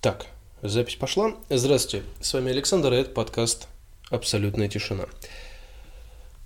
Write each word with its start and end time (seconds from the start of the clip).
Так, 0.00 0.28
запись 0.62 0.96
пошла. 0.96 1.34
Здравствуйте, 1.50 2.06
с 2.22 2.32
вами 2.32 2.52
Александр, 2.52 2.94
и 2.94 2.96
это 2.96 3.10
подкаст 3.10 3.68
«Абсолютная 4.08 4.66
тишина». 4.66 5.04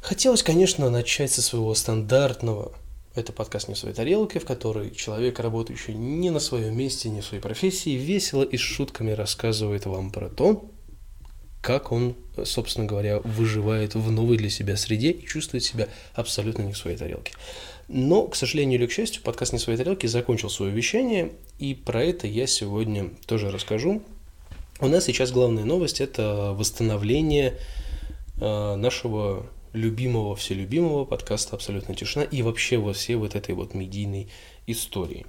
Хотелось, 0.02 0.42
конечно, 0.42 0.90
начать 0.90 1.30
со 1.30 1.40
своего 1.40 1.72
стандартного 1.76 2.72
это 3.14 3.32
подкаст 3.32 3.68
«Не 3.68 3.74
в 3.74 3.78
своей 3.78 3.94
тарелке», 3.94 4.40
в 4.40 4.44
которой 4.44 4.90
человек, 4.90 5.38
работающий 5.38 5.94
не 5.94 6.30
на 6.30 6.40
своем 6.40 6.76
месте, 6.76 7.08
не 7.10 7.20
в 7.20 7.24
своей 7.24 7.40
профессии, 7.40 7.90
весело 7.90 8.42
и 8.42 8.56
с 8.56 8.60
шутками 8.60 9.12
рассказывает 9.12 9.86
вам 9.86 10.10
про 10.10 10.28
то, 10.28 10.68
как 11.64 11.92
он, 11.92 12.14
собственно 12.44 12.86
говоря, 12.86 13.20
выживает 13.20 13.94
в 13.94 14.10
новой 14.10 14.36
для 14.36 14.50
себя 14.50 14.76
среде 14.76 15.12
и 15.12 15.26
чувствует 15.26 15.64
себя 15.64 15.88
абсолютно 16.12 16.60
не 16.60 16.74
в 16.74 16.76
своей 16.76 16.98
тарелке. 16.98 17.32
Но, 17.88 18.26
к 18.26 18.36
сожалению 18.36 18.78
или 18.78 18.86
к 18.86 18.92
счастью, 18.92 19.22
подкаст 19.22 19.54
«Не 19.54 19.58
в 19.58 19.62
своей 19.62 19.78
тарелке» 19.78 20.06
закончил 20.06 20.50
свое 20.50 20.70
вещание, 20.70 21.32
и 21.58 21.74
про 21.74 22.04
это 22.04 22.26
я 22.26 22.46
сегодня 22.46 23.12
тоже 23.24 23.50
расскажу. 23.50 24.02
У 24.78 24.88
нас 24.88 25.06
сейчас 25.06 25.32
главная 25.32 25.64
новость– 25.64 26.00
это 26.02 26.52
восстановление 26.52 27.58
э, 28.42 28.74
нашего 28.76 29.46
любимого, 29.72 30.36
вселюбимого 30.36 31.06
подкаста 31.06 31.56
«Абсолютно 31.56 31.94
тишина» 31.94 32.26
и 32.26 32.42
вообще 32.42 32.76
во 32.76 32.92
всей 32.92 33.16
вот 33.16 33.34
этой 33.34 33.54
вот 33.54 33.72
медийной 33.72 34.28
истории. 34.66 35.24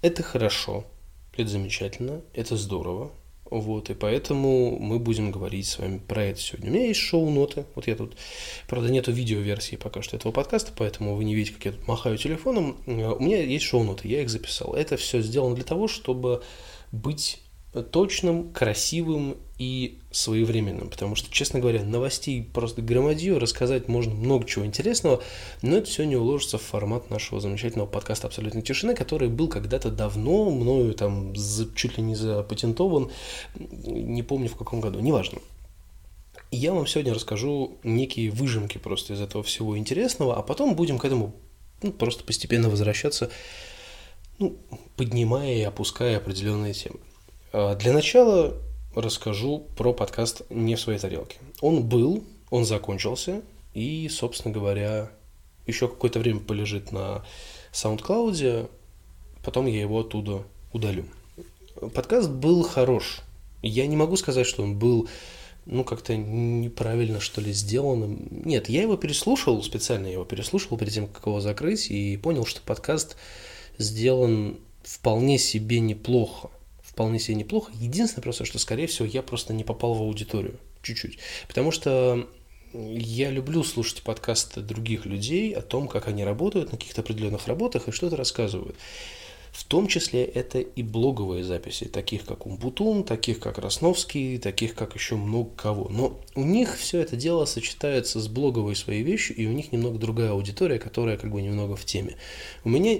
Это 0.00 0.22
хорошо, 0.22 0.86
это 1.36 1.50
замечательно, 1.50 2.22
это 2.32 2.56
здорово, 2.56 3.12
вот, 3.50 3.90
и 3.90 3.94
поэтому 3.94 4.78
мы 4.78 4.98
будем 4.98 5.30
говорить 5.30 5.66
с 5.66 5.78
вами 5.78 6.00
про 6.06 6.24
это 6.24 6.40
сегодня. 6.40 6.70
У 6.70 6.74
меня 6.74 6.86
есть 6.86 7.00
шоу-ноты. 7.00 7.64
Вот 7.74 7.86
я 7.86 7.96
тут, 7.96 8.16
правда, 8.68 8.90
нету 8.90 9.12
видеоверсии 9.12 9.76
пока 9.76 10.02
что 10.02 10.16
этого 10.16 10.32
подкаста, 10.32 10.72
поэтому 10.76 11.14
вы 11.16 11.24
не 11.24 11.34
видите, 11.34 11.54
как 11.54 11.64
я 11.64 11.72
тут 11.72 11.88
махаю 11.88 12.18
телефоном. 12.18 12.76
У 12.86 13.22
меня 13.22 13.42
есть 13.42 13.64
шоу-ноты, 13.64 14.08
я 14.08 14.22
их 14.22 14.30
записал. 14.30 14.74
Это 14.74 14.96
все 14.96 15.20
сделано 15.20 15.54
для 15.54 15.64
того, 15.64 15.88
чтобы 15.88 16.42
быть 16.92 17.40
точным, 17.82 18.52
красивым 18.52 19.36
и 19.58 19.98
своевременным, 20.12 20.88
потому 20.88 21.16
что, 21.16 21.30
честно 21.32 21.58
говоря, 21.58 21.82
новостей 21.82 22.42
просто 22.42 22.80
громадью, 22.80 23.40
рассказать 23.40 23.88
можно 23.88 24.14
много 24.14 24.46
чего 24.46 24.64
интересного, 24.64 25.22
но 25.62 25.78
это 25.78 25.88
все 25.88 26.04
не 26.04 26.16
уложится 26.16 26.58
в 26.58 26.62
формат 26.62 27.10
нашего 27.10 27.40
замечательного 27.40 27.88
подкаста 27.88 28.28
«Абсолютной 28.28 28.62
тишины», 28.62 28.94
который 28.94 29.28
был 29.28 29.48
когда-то 29.48 29.90
давно 29.90 30.50
мною 30.50 30.94
там 30.94 31.34
чуть 31.74 31.96
ли 31.98 32.02
не 32.04 32.14
запатентован, 32.14 33.10
не 33.56 34.22
помню 34.22 34.48
в 34.48 34.56
каком 34.56 34.80
году, 34.80 35.00
неважно. 35.00 35.40
Я 36.50 36.72
вам 36.72 36.86
сегодня 36.86 37.12
расскажу 37.12 37.78
некие 37.82 38.30
выжимки 38.30 38.78
просто 38.78 39.14
из 39.14 39.20
этого 39.20 39.42
всего 39.42 39.76
интересного, 39.76 40.36
а 40.36 40.42
потом 40.42 40.76
будем 40.76 40.98
к 40.98 41.04
этому 41.04 41.34
ну, 41.82 41.92
просто 41.92 42.24
постепенно 42.24 42.68
возвращаться, 42.68 43.30
ну, 44.38 44.56
поднимая 44.96 45.54
и 45.54 45.62
опуская 45.62 46.16
определенные 46.16 46.74
темы. 46.74 47.00
А, 47.50 47.74
для 47.76 47.92
начала 47.92 48.54
расскажу 48.94 49.66
про 49.76 49.92
подкаст 49.94 50.42
«Не 50.50 50.74
в 50.74 50.80
своей 50.80 50.98
тарелке». 50.98 51.38
Он 51.60 51.82
был, 51.82 52.24
он 52.50 52.64
закончился, 52.64 53.40
и, 53.72 54.08
собственно 54.10 54.52
говоря, 54.52 55.10
еще 55.66 55.88
какое-то 55.88 56.18
время 56.18 56.40
полежит 56.40 56.92
на 56.92 57.24
SoundCloud, 57.72 58.68
потом 59.42 59.66
я 59.66 59.80
его 59.80 60.00
оттуда 60.00 60.42
удалю. 60.72 61.04
Подкаст 61.94 62.28
был 62.28 62.62
хорош. 62.64 63.20
Я 63.62 63.86
не 63.86 63.96
могу 63.96 64.16
сказать, 64.16 64.46
что 64.46 64.62
он 64.62 64.78
был 64.78 65.08
ну, 65.64 65.84
как-то 65.84 66.16
неправильно, 66.16 67.20
что 67.20 67.40
ли, 67.40 67.52
сделанным. 67.52 68.28
Нет, 68.30 68.68
я 68.68 68.82
его 68.82 68.96
переслушал, 68.96 69.62
специально 69.62 70.06
его 70.06 70.24
переслушал 70.24 70.76
перед 70.76 70.92
тем, 70.92 71.06
как 71.06 71.26
его 71.26 71.40
закрыть, 71.40 71.90
и 71.90 72.16
понял, 72.18 72.44
что 72.44 72.60
подкаст 72.60 73.16
сделан 73.78 74.58
вполне 74.82 75.38
себе 75.38 75.80
неплохо 75.80 76.50
вполне 76.98 77.20
себе 77.20 77.36
неплохо. 77.36 77.70
Единственное 77.78 78.24
просто, 78.24 78.44
что, 78.44 78.58
скорее 78.58 78.88
всего, 78.88 79.06
я 79.06 79.22
просто 79.22 79.54
не 79.54 79.62
попал 79.62 79.94
в 79.94 80.02
аудиторию 80.02 80.58
чуть-чуть. 80.82 81.20
Потому 81.46 81.70
что 81.70 82.28
я 82.74 83.30
люблю 83.30 83.62
слушать 83.62 84.02
подкасты 84.02 84.62
других 84.62 85.06
людей 85.06 85.52
о 85.52 85.62
том, 85.62 85.86
как 85.86 86.08
они 86.08 86.24
работают 86.24 86.72
на 86.72 86.76
каких-то 86.76 87.02
определенных 87.02 87.46
работах 87.46 87.86
и 87.86 87.92
что-то 87.92 88.16
рассказывают. 88.16 88.74
В 89.52 89.62
том 89.62 89.86
числе 89.86 90.24
это 90.24 90.58
и 90.58 90.82
блоговые 90.82 91.44
записи, 91.44 91.84
таких 91.84 92.24
как 92.24 92.46
Умбутун, 92.46 93.04
таких 93.04 93.38
как 93.38 93.58
Росновский, 93.58 94.38
таких 94.38 94.74
как 94.74 94.96
еще 94.96 95.14
много 95.14 95.50
кого. 95.50 95.88
Но 95.90 96.20
у 96.34 96.42
них 96.42 96.76
все 96.76 96.98
это 96.98 97.14
дело 97.14 97.44
сочетается 97.44 98.20
с 98.20 98.26
блоговой 98.26 98.74
своей 98.74 99.04
вещью, 99.04 99.36
и 99.36 99.46
у 99.46 99.52
них 99.52 99.70
немного 99.70 99.98
другая 99.98 100.32
аудитория, 100.32 100.80
которая 100.80 101.16
как 101.16 101.30
бы 101.30 101.42
немного 101.42 101.76
в 101.76 101.84
теме. 101.84 102.16
У 102.64 102.68
меня 102.68 102.98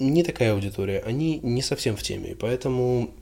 не 0.00 0.22
такая 0.22 0.54
аудитория, 0.54 1.00
они 1.00 1.38
не 1.42 1.62
совсем 1.62 1.96
в 1.96 2.02
теме, 2.02 2.34
поэтому 2.34 3.14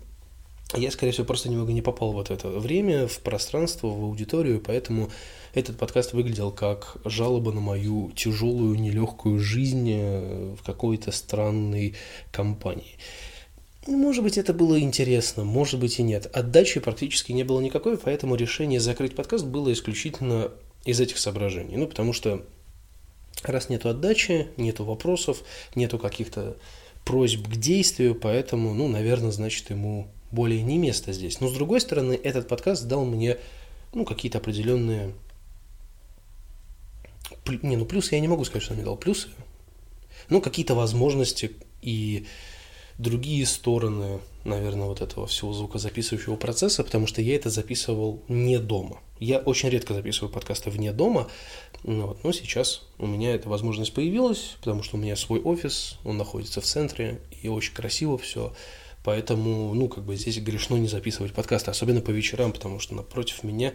я, 0.75 0.91
скорее 0.91 1.13
всего, 1.13 1.27
просто 1.27 1.49
немного 1.49 1.73
не 1.73 1.81
попал 1.81 2.13
вот 2.13 2.29
в 2.29 2.31
это 2.31 2.49
время, 2.49 3.07
в 3.07 3.21
пространство, 3.21 3.87
в 3.87 4.05
аудиторию, 4.05 4.61
поэтому 4.61 5.11
этот 5.55 5.79
подкаст 5.79 6.13
выглядел 6.13 6.51
как 6.51 6.99
жалоба 7.05 7.53
на 7.53 7.61
мою 7.61 8.13
тяжелую, 8.15 8.79
нелегкую 8.79 9.39
жизнь 9.39 9.91
э, 9.91 10.55
в 10.55 10.63
какой-то 10.63 11.11
странной 11.11 11.95
компании. 12.31 12.99
Может 13.87 14.23
быть, 14.23 14.37
это 14.37 14.53
было 14.53 14.79
интересно, 14.79 15.45
может 15.45 15.81
быть 15.81 15.99
и 15.99 16.03
нет. 16.03 16.27
Отдачи 16.35 16.81
практически 16.81 17.33
не 17.33 17.45
было 17.45 17.61
никакой, 17.61 17.97
поэтому 17.97 18.35
решение 18.35 18.81
закрыть 18.81 19.17
подкаст 19.17 19.47
было 19.47 19.73
исключительно 19.73 20.51
из 20.85 21.01
этих 21.01 21.17
соображений. 21.17 21.79
Ну, 21.79 21.87
потому 21.87 22.13
что 22.13 22.45
раз 23.43 23.71
нету 23.71 23.89
отдачи, 23.89 24.49
нету 24.59 24.85
вопросов, 24.85 25.43
нету 25.75 25.99
каких-то 25.99 26.59
просьб 27.07 27.49
к 27.49 27.57
действию, 27.57 28.15
поэтому, 28.15 28.75
ну, 28.75 28.89
наверное, 28.89 29.31
значит, 29.31 29.71
ему 29.71 30.09
более 30.31 30.63
не 30.63 30.79
место 30.79 31.13
здесь. 31.13 31.41
Но 31.41 31.49
с 31.49 31.53
другой 31.53 31.81
стороны, 31.81 32.19
этот 32.23 32.49
подкаст 32.49 32.87
дал 32.87 33.05
мне 33.05 33.39
ну, 33.93 34.05
какие-то 34.05 34.39
определенные... 34.39 35.15
Не, 37.63 37.77
ну 37.77 37.87
плюсы 37.87 38.15
я 38.15 38.21
не 38.21 38.29
могу 38.29 38.45
сказать, 38.45 38.63
что 38.63 38.73
он 38.73 38.79
мне 38.79 38.85
дал 38.85 38.97
плюсы. 38.97 39.29
Ну, 40.29 40.41
какие-то 40.41 40.75
возможности 40.75 41.53
и 41.81 42.27
другие 42.99 43.47
стороны, 43.47 44.21
наверное, 44.45 44.87
вот 44.87 45.01
этого 45.01 45.27
всего 45.27 45.53
звукозаписывающего 45.53 46.37
процесса, 46.37 46.85
потому 46.85 47.07
что 47.07 47.23
я 47.23 47.37
это 47.37 47.49
записывал 47.49 48.23
не 48.29 48.59
дома. 48.59 49.01
Я 49.21 49.39
очень 49.39 49.71
редко 49.71 49.95
записываю 49.95 50.33
подкасты 50.33 50.71
вне 50.71 50.93
дома, 50.93 51.29
ну 51.85 52.09
вот, 52.09 52.25
но 52.25 52.33
сейчас 52.33 52.83
у 52.99 53.07
меня 53.07 53.35
эта 53.35 53.49
возможность 53.49 53.95
появилась, 53.95 54.57
потому 54.59 54.83
что 54.83 54.97
у 54.97 55.01
меня 55.01 55.17
свой 55.17 55.41
офис, 55.41 55.99
он 56.05 56.19
находится 56.19 56.61
в 56.61 56.65
центре, 56.65 57.21
и 57.43 57.49
очень 57.49 57.73
красиво 57.73 58.19
все. 58.19 58.53
Поэтому, 59.05 59.73
ну, 59.75 59.89
как 59.89 60.05
бы 60.05 60.17
здесь 60.17 60.39
грешно 60.39 60.77
не 60.77 60.89
записывать 60.89 61.33
подкасты, 61.33 61.71
особенно 61.71 62.01
по 62.01 62.11
вечерам, 62.11 62.53
потому 62.53 62.79
что 62.79 62.95
напротив 62.95 63.43
меня 63.43 63.73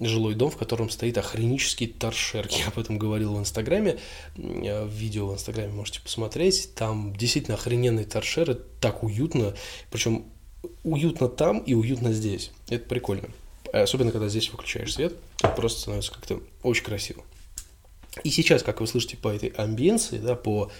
жилой 0.00 0.34
дом, 0.34 0.50
в 0.50 0.56
котором 0.56 0.90
стоит 0.90 1.16
охренический 1.16 1.86
торшер. 1.86 2.48
Я 2.50 2.68
об 2.68 2.78
этом 2.78 2.98
говорил 2.98 3.34
в 3.34 3.38
Инстаграме, 3.38 3.98
в 4.36 4.88
видео 4.88 5.28
в 5.28 5.34
Инстаграме 5.34 5.72
можете 5.72 6.00
посмотреть. 6.00 6.74
Там 6.74 7.14
действительно 7.16 7.56
охрененный 7.56 8.04
торшер, 8.04 8.50
это 8.50 8.64
так 8.80 9.02
уютно, 9.02 9.54
причем 9.90 10.26
уютно 10.82 11.28
там 11.28 11.58
и 11.58 11.74
уютно 11.74 12.12
здесь. 12.12 12.50
Это 12.68 12.86
прикольно. 12.88 13.28
Особенно, 13.72 14.12
когда 14.12 14.28
здесь 14.28 14.50
выключаешь 14.50 14.94
свет, 14.94 15.14
просто 15.56 15.80
становится 15.80 16.12
как-то 16.12 16.40
очень 16.62 16.84
красиво. 16.84 17.24
И 18.22 18.30
сейчас, 18.30 18.62
как 18.62 18.80
вы 18.80 18.86
слышите 18.86 19.16
по 19.16 19.28
этой 19.28 19.48
амбиенции, 19.48 20.18
да, 20.18 20.36
по 20.36 20.70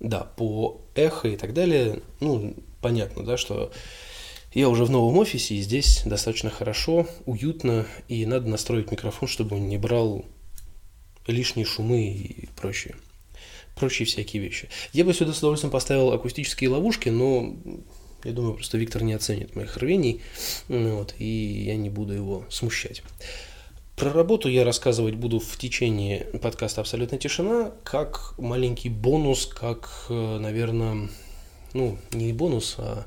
да, 0.00 0.20
по 0.20 0.80
эхо 0.94 1.28
и 1.28 1.36
так 1.36 1.54
далее, 1.54 2.00
ну, 2.20 2.54
понятно, 2.80 3.24
да, 3.24 3.36
что 3.36 3.72
я 4.54 4.68
уже 4.68 4.84
в 4.84 4.90
новом 4.90 5.18
офисе, 5.18 5.54
и 5.54 5.60
здесь 5.60 6.02
достаточно 6.04 6.50
хорошо, 6.50 7.06
уютно, 7.26 7.86
и 8.08 8.24
надо 8.26 8.48
настроить 8.48 8.90
микрофон, 8.90 9.28
чтобы 9.28 9.56
он 9.56 9.68
не 9.68 9.78
брал 9.78 10.24
лишние 11.26 11.66
шумы 11.66 12.06
и 12.06 12.48
прочие, 12.56 12.94
прочие 13.76 14.06
всякие 14.06 14.42
вещи. 14.42 14.68
Я 14.92 15.04
бы 15.04 15.12
сюда 15.12 15.32
с 15.32 15.38
удовольствием 15.38 15.70
поставил 15.70 16.12
акустические 16.12 16.70
ловушки, 16.70 17.10
но 17.10 17.54
я 18.24 18.32
думаю, 18.32 18.54
просто 18.54 18.78
Виктор 18.78 19.02
не 19.02 19.12
оценит 19.12 19.54
моих 19.54 19.76
рвений, 19.76 20.22
вот, 20.68 21.14
и 21.18 21.64
я 21.66 21.76
не 21.76 21.90
буду 21.90 22.14
его 22.14 22.44
смущать. 22.50 23.02
Про 23.98 24.12
работу 24.12 24.48
я 24.48 24.62
рассказывать 24.62 25.16
буду 25.16 25.40
в 25.40 25.56
течение 25.56 26.20
подкаста 26.40 26.82
«Абсолютная 26.82 27.18
тишина» 27.18 27.72
как 27.82 28.34
маленький 28.38 28.90
бонус, 28.90 29.46
как, 29.46 29.90
э, 30.08 30.38
наверное, 30.38 31.08
ну, 31.74 31.98
не 32.12 32.32
бонус, 32.32 32.76
а 32.78 33.06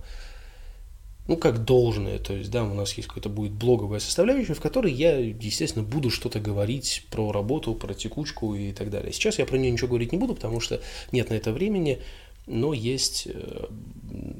ну, 1.29 1.37
как 1.37 1.63
должное, 1.63 2.19
то 2.19 2.33
есть, 2.33 2.51
да, 2.51 2.65
у 2.65 2.73
нас 2.73 2.91
есть 2.95 3.07
какой-то 3.07 3.29
будет 3.29 3.53
блоговая 3.53 4.01
составляющая, 4.01 4.53
в 4.53 4.59
которой 4.59 4.91
я, 4.91 5.17
естественно, 5.17 5.85
буду 5.85 6.09
что-то 6.09 6.41
говорить 6.41 7.05
про 7.09 7.31
работу, 7.31 7.73
про 7.73 7.93
текучку 7.93 8.53
и 8.53 8.73
так 8.73 8.89
далее. 8.89 9.13
Сейчас 9.13 9.39
я 9.39 9.45
про 9.45 9.55
нее 9.55 9.71
ничего 9.71 9.87
говорить 9.87 10.11
не 10.11 10.17
буду, 10.17 10.35
потому 10.35 10.59
что 10.59 10.81
нет 11.13 11.29
на 11.29 11.35
это 11.35 11.53
времени, 11.53 12.01
но 12.47 12.73
есть 12.73 13.27
э, 13.27 13.65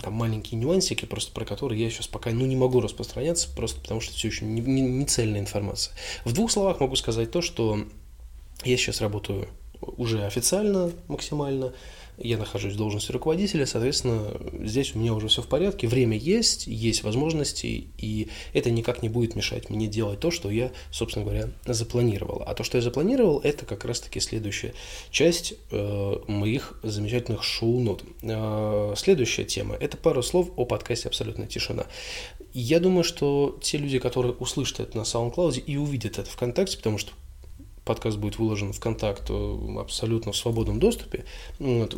там 0.01 0.13
маленькие 0.13 0.59
нюансики, 0.59 1.06
просто 1.06 1.31
про 1.31 1.45
которые 1.45 1.81
я 1.81 1.89
сейчас 1.89 2.07
пока 2.07 2.31
ну, 2.31 2.45
не 2.45 2.56
могу 2.56 2.81
распространяться, 2.81 3.50
просто 3.56 3.80
потому 3.80 4.01
что 4.01 4.13
все 4.13 4.27
еще 4.27 4.45
не, 4.45 4.62
не, 4.62 4.81
не 4.81 5.06
цельная 5.06 5.39
информация. 5.39 5.94
В 6.25 6.33
двух 6.33 6.51
словах 6.51 6.80
могу 6.80 6.95
сказать 6.95 7.31
то, 7.31 7.42
что 7.42 7.80
я 8.63 8.77
сейчас 8.77 9.01
работаю 9.01 9.48
уже 9.81 10.25
официально 10.25 10.92
максимально 11.07 11.74
я 12.17 12.37
нахожусь 12.37 12.73
в 12.73 12.77
должности 12.77 13.11
руководителя, 13.11 13.65
соответственно, 13.65 14.31
здесь 14.63 14.95
у 14.95 14.99
меня 14.99 15.13
уже 15.13 15.27
все 15.27 15.41
в 15.41 15.47
порядке, 15.47 15.87
время 15.87 16.17
есть, 16.17 16.67
есть 16.67 17.03
возможности, 17.03 17.87
и 17.97 18.29
это 18.53 18.71
никак 18.71 19.01
не 19.01 19.09
будет 19.09 19.35
мешать 19.35 19.69
мне 19.69 19.87
делать 19.87 20.19
то, 20.19 20.31
что 20.31 20.49
я, 20.49 20.71
собственно 20.91 21.25
говоря, 21.25 21.49
запланировал. 21.65 22.43
А 22.45 22.53
то, 22.53 22.63
что 22.63 22.77
я 22.77 22.81
запланировал, 22.81 23.39
это 23.39 23.65
как 23.65 23.85
раз-таки 23.85 24.19
следующая 24.19 24.73
часть 25.09 25.53
э, 25.71 26.15
моих 26.27 26.79
замечательных 26.83 27.43
шоу-нот. 27.43 28.03
Э, 28.21 28.93
следующая 28.97 29.45
тема– 29.45 29.75
это 29.79 29.97
пару 29.97 30.23
слов 30.23 30.51
о 30.55 30.65
подкасте 30.65 31.07
«Абсолютная 31.07 31.47
тишина». 31.47 31.85
Я 32.53 32.81
думаю, 32.81 33.03
что 33.03 33.57
те 33.61 33.77
люди, 33.77 33.97
которые 33.97 34.33
услышат 34.33 34.81
это 34.81 34.97
на 34.97 35.03
SoundCloud 35.03 35.59
и 35.59 35.77
увидят 35.77 36.19
это 36.19 36.29
ВКонтакте, 36.29 36.77
потому 36.77 36.97
что 36.97 37.13
подкаст 37.86 38.18
будет 38.18 38.38
выложен 38.38 38.74
в 38.74 38.80
контакт 38.80 39.30
э, 39.30 39.78
абсолютно 39.80 40.31
в 40.31 40.38
свободном 40.38 40.80
доступе, 40.80 41.25
вот, 41.60 41.95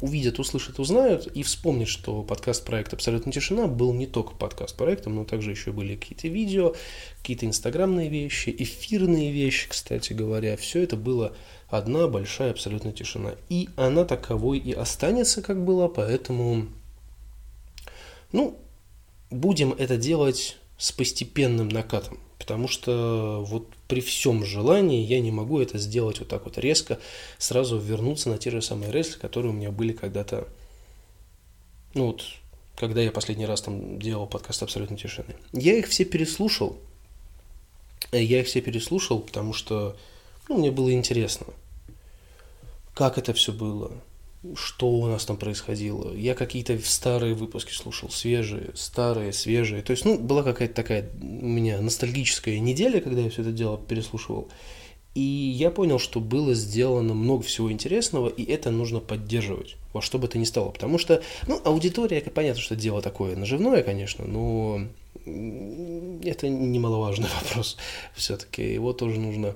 увидят, 0.00 0.38
услышат, 0.38 0.78
узнают 0.78 1.26
и 1.28 1.42
вспомнят, 1.42 1.88
что 1.88 2.22
подкаст 2.22 2.64
проект 2.64 2.92
«Абсолютная 2.92 3.32
тишина» 3.32 3.66
был 3.66 3.92
не 3.92 4.06
только 4.06 4.34
подкаст 4.34 4.76
проектом, 4.76 5.14
но 5.14 5.24
также 5.24 5.50
еще 5.50 5.72
были 5.72 5.96
какие-то 5.96 6.28
видео, 6.28 6.74
какие-то 7.18 7.46
инстаграмные 7.46 8.08
вещи, 8.08 8.54
эфирные 8.56 9.30
вещи, 9.30 9.68
кстати 9.68 10.12
говоря. 10.12 10.56
Все 10.56 10.82
это 10.82 10.96
было 10.96 11.36
одна 11.68 12.08
большая 12.08 12.50
абсолютная 12.50 12.92
тишина. 12.92 13.34
И 13.48 13.68
она 13.76 14.04
таковой 14.04 14.58
и 14.58 14.72
останется, 14.72 15.40
как 15.40 15.64
была, 15.64 15.88
поэтому, 15.88 16.66
ну, 18.32 18.58
будем 19.30 19.72
это 19.72 19.96
делать 19.96 20.58
с 20.76 20.90
постепенным 20.90 21.68
накатом. 21.68 22.18
Потому 22.42 22.66
что 22.66 23.44
вот 23.46 23.68
при 23.86 24.00
всем 24.00 24.44
желании 24.44 25.06
я 25.06 25.20
не 25.20 25.30
могу 25.30 25.60
это 25.60 25.78
сделать 25.78 26.18
вот 26.18 26.26
так 26.26 26.44
вот 26.44 26.58
резко, 26.58 26.98
сразу 27.38 27.78
вернуться 27.78 28.30
на 28.30 28.36
те 28.36 28.50
же 28.50 28.60
самые 28.60 28.90
рельсы, 28.90 29.16
которые 29.16 29.52
у 29.52 29.54
меня 29.54 29.70
были 29.70 29.92
когда-то, 29.92 30.48
ну 31.94 32.06
вот, 32.06 32.24
когда 32.76 33.00
я 33.00 33.12
последний 33.12 33.46
раз 33.46 33.62
там 33.62 34.00
делал 34.00 34.26
подкаст 34.26 34.64
«Абсолютной 34.64 34.98
тишины». 34.98 35.36
Я 35.52 35.74
их 35.74 35.86
все 35.86 36.04
переслушал, 36.04 36.76
я 38.10 38.40
их 38.40 38.48
все 38.48 38.60
переслушал, 38.60 39.20
потому 39.20 39.52
что 39.52 39.96
ну, 40.48 40.58
мне 40.58 40.72
было 40.72 40.92
интересно, 40.92 41.46
как 42.92 43.18
это 43.18 43.32
все 43.34 43.52
было, 43.52 43.92
что 44.56 44.88
у 44.88 45.06
нас 45.06 45.24
там 45.24 45.36
происходило. 45.36 46.14
Я 46.14 46.34
какие-то 46.34 46.78
старые 46.84 47.34
выпуски 47.34 47.72
слушал, 47.72 48.10
свежие, 48.10 48.70
старые, 48.74 49.32
свежие. 49.32 49.82
То 49.82 49.92
есть, 49.92 50.04
ну, 50.04 50.18
была 50.18 50.42
какая-то 50.42 50.74
такая 50.74 51.10
у 51.20 51.46
меня 51.46 51.80
ностальгическая 51.80 52.58
неделя, 52.58 53.00
когда 53.00 53.20
я 53.20 53.30
все 53.30 53.42
это 53.42 53.52
дело 53.52 53.78
переслушивал. 53.78 54.48
И 55.14 55.20
я 55.20 55.70
понял, 55.70 55.98
что 55.98 56.20
было 56.20 56.54
сделано 56.54 57.12
много 57.12 57.42
всего 57.42 57.70
интересного, 57.70 58.28
и 58.28 58.44
это 58.44 58.70
нужно 58.70 58.98
поддерживать, 58.98 59.76
во 59.92 60.00
что 60.00 60.18
бы 60.18 60.26
то 60.26 60.38
ни 60.38 60.44
стало. 60.44 60.70
Потому 60.70 60.96
что, 60.96 61.22
ну, 61.46 61.60
аудитория, 61.64 62.20
понятно, 62.22 62.62
что 62.62 62.76
дело 62.76 63.02
такое 63.02 63.36
наживное, 63.36 63.82
конечно, 63.82 64.24
но 64.24 64.80
это 65.24 66.48
немаловажный 66.48 67.28
вопрос 67.42 67.76
все-таки. 68.14 68.72
Его 68.72 68.94
тоже 68.94 69.20
нужно 69.20 69.54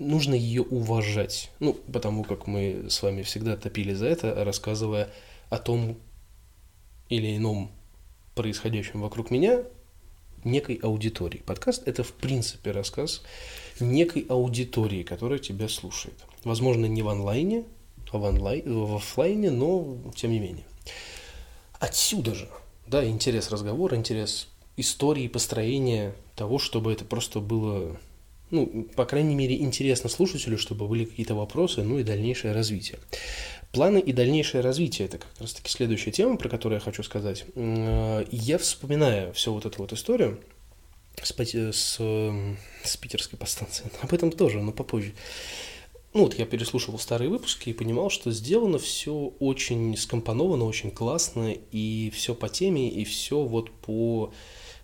нужно 0.00 0.34
ее 0.34 0.62
уважать. 0.62 1.50
Ну, 1.60 1.74
потому 1.74 2.24
как 2.24 2.46
мы 2.46 2.86
с 2.88 3.02
вами 3.02 3.22
всегда 3.22 3.56
топили 3.56 3.94
за 3.94 4.06
это, 4.06 4.44
рассказывая 4.44 5.10
о 5.50 5.58
том 5.58 5.96
или 7.08 7.36
ином 7.36 7.70
происходящем 8.34 9.02
вокруг 9.02 9.30
меня 9.30 9.62
некой 10.42 10.76
аудитории. 10.76 11.38
Подкаст– 11.38 11.82
это, 11.86 12.02
в 12.02 12.12
принципе, 12.12 12.70
рассказ 12.70 13.22
некой 13.78 14.24
аудитории, 14.28 15.02
которая 15.02 15.38
тебя 15.38 15.68
слушает. 15.68 16.24
Возможно, 16.44 16.86
не 16.86 17.02
в 17.02 17.08
онлайне, 17.08 17.64
а 18.10 18.18
в, 18.18 18.22
онлайн, 18.24 18.62
в 18.86 18.96
офлайне, 18.96 19.50
но 19.50 19.98
тем 20.16 20.32
не 20.32 20.40
менее. 20.40 20.64
Отсюда 21.78 22.34
же, 22.34 22.48
да, 22.86 23.04
интерес 23.04 23.50
разговора, 23.50 23.96
интерес 23.96 24.48
истории, 24.76 25.28
построения 25.28 26.14
того, 26.34 26.58
чтобы 26.58 26.92
это 26.92 27.04
просто 27.04 27.40
было 27.40 27.98
ну, 28.50 28.88
по 28.96 29.04
крайней 29.04 29.34
мере, 29.34 29.60
интересно 29.60 30.08
слушателю, 30.08 30.58
чтобы 30.58 30.88
были 30.88 31.04
какие-то 31.04 31.34
вопросы, 31.34 31.82
ну 31.82 31.98
и 31.98 32.02
дальнейшее 32.02 32.52
развитие. 32.52 32.98
Планы 33.72 33.98
и 33.98 34.12
дальнейшее 34.12 34.62
развитие– 34.62 35.06
это 35.08 35.18
как 35.18 35.30
раз-таки 35.38 35.70
следующая 35.70 36.10
тема, 36.10 36.36
про 36.36 36.48
которую 36.48 36.78
я 36.78 36.84
хочу 36.84 37.02
сказать. 37.02 37.44
Я 37.54 38.58
вспоминаю 38.58 39.32
всю 39.32 39.52
вот 39.52 39.64
эту 39.64 39.78
вот 39.78 39.92
историю 39.92 40.40
с, 41.22 41.32
с, 41.32 42.00
с 42.84 42.96
питерской 42.96 43.38
подстанцией, 43.38 43.90
об 44.02 44.12
этом 44.12 44.32
тоже, 44.32 44.60
но 44.60 44.72
попозже. 44.72 45.12
Ну 46.12 46.24
вот 46.24 46.36
я 46.36 46.44
переслушивал 46.44 46.98
старые 46.98 47.28
выпуски 47.28 47.70
и 47.70 47.72
понимал, 47.72 48.10
что 48.10 48.32
сделано 48.32 48.78
все 48.78 49.32
очень 49.38 49.96
скомпоновано, 49.96 50.64
очень 50.64 50.90
классно, 50.90 51.54
и 51.70 52.10
все 52.12 52.34
по 52.34 52.48
теме, 52.48 52.90
и 52.90 53.04
все 53.04 53.40
вот 53.42 53.70
по 53.70 54.32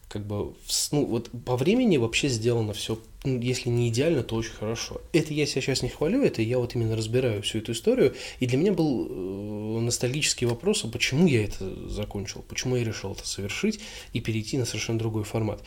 как 0.08 0.24
бы, 0.24 0.54
ну, 0.92 1.04
вот 1.04 1.30
по 1.44 1.56
времени 1.56 1.96
вообще 1.96 2.28
сделано 2.28 2.72
все, 2.72 2.98
ну, 3.24 3.40
если 3.40 3.68
не 3.68 3.88
идеально, 3.88 4.22
то 4.22 4.36
очень 4.36 4.52
хорошо. 4.52 5.00
Это 5.12 5.34
я 5.34 5.46
себя 5.46 5.62
сейчас 5.62 5.82
не 5.82 5.88
хвалю, 5.88 6.22
это 6.22 6.42
я 6.42 6.58
вот 6.58 6.74
именно 6.76 6.96
разбираю 6.96 7.42
всю 7.42 7.58
эту 7.58 7.72
историю, 7.72 8.14
и 8.38 8.46
для 8.46 8.56
меня 8.56 8.72
был 8.72 9.06
э, 9.08 9.80
ностальгический 9.80 10.46
вопрос, 10.46 10.84
а 10.84 10.88
почему 10.88 11.26
я 11.26 11.44
это 11.44 11.88
закончил, 11.88 12.44
почему 12.48 12.76
я 12.76 12.84
решил 12.84 13.12
это 13.12 13.26
совершить 13.26 13.80
и 14.12 14.20
перейти 14.20 14.58
на 14.58 14.64
совершенно 14.64 14.98
другой 14.98 15.24
формат. 15.24 15.62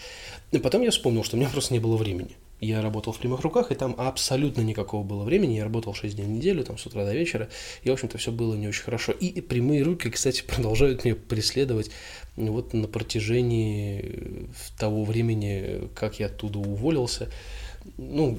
И 0.52 0.58
потом 0.58 0.84
я 0.84 0.92
вспомнил, 0.92 1.24
что 1.24 1.36
у 1.36 1.40
меня 1.40 1.50
просто 1.50 1.74
не 1.74 1.80
было 1.80 1.98
времени. 1.98 2.38
Я 2.60 2.82
работал 2.82 3.14
в 3.14 3.20
прямых 3.20 3.42
руках, 3.42 3.72
и 3.72 3.76
там 3.76 3.96
абсолютно 3.98 4.62
никакого 4.62 5.04
было 5.04 5.24
времени. 5.24 5.56
Я 5.56 5.64
работал 5.64 5.94
6 5.94 6.16
дней 6.16 6.26
в 6.26 6.30
неделю, 6.30 6.64
там 6.64 6.78
с 6.78 6.86
утра 6.86 7.06
до 7.06 7.14
вечера, 7.14 7.50
и, 7.84 7.90
в 7.90 7.94
общем-то, 7.94 8.18
все 8.18 8.32
было 8.32 8.56
не 8.56 8.68
очень 8.68 8.84
хорошо. 8.84 9.14
И 9.14 9.40
прямые 9.42 9.84
руки, 9.84 10.10
кстати, 10.10 10.44
продолжают 10.48 11.06
меня 11.06 11.16
преследовать 11.16 11.92
вот 12.36 12.74
на 12.74 12.88
протяжении 12.88 14.02
э, 14.04 14.46
того 14.78 15.06
времени, 15.06 15.90
как 15.96 16.20
я 16.20 16.26
оттуда 16.26 16.60
уволился. 16.60 17.30
Ну, 17.98 18.38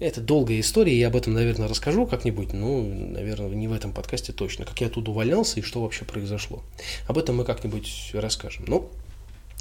это 0.00 0.20
долгая 0.20 0.60
история, 0.60 0.98
я 0.98 1.08
об 1.08 1.16
этом, 1.16 1.32
наверное, 1.34 1.68
расскажу 1.68 2.06
как-нибудь, 2.06 2.52
но, 2.52 2.82
наверное, 2.82 3.48
не 3.50 3.68
в 3.68 3.72
этом 3.72 3.92
подкасте 3.92 4.32
точно, 4.32 4.64
как 4.64 4.80
я 4.80 4.88
оттуда 4.88 5.10
увольнялся 5.10 5.60
и 5.60 5.62
что 5.62 5.82
вообще 5.82 6.04
произошло. 6.04 6.62
Об 7.06 7.18
этом 7.18 7.36
мы 7.36 7.44
как-нибудь 7.44 8.10
расскажем. 8.12 8.64
Ну, 8.68 8.90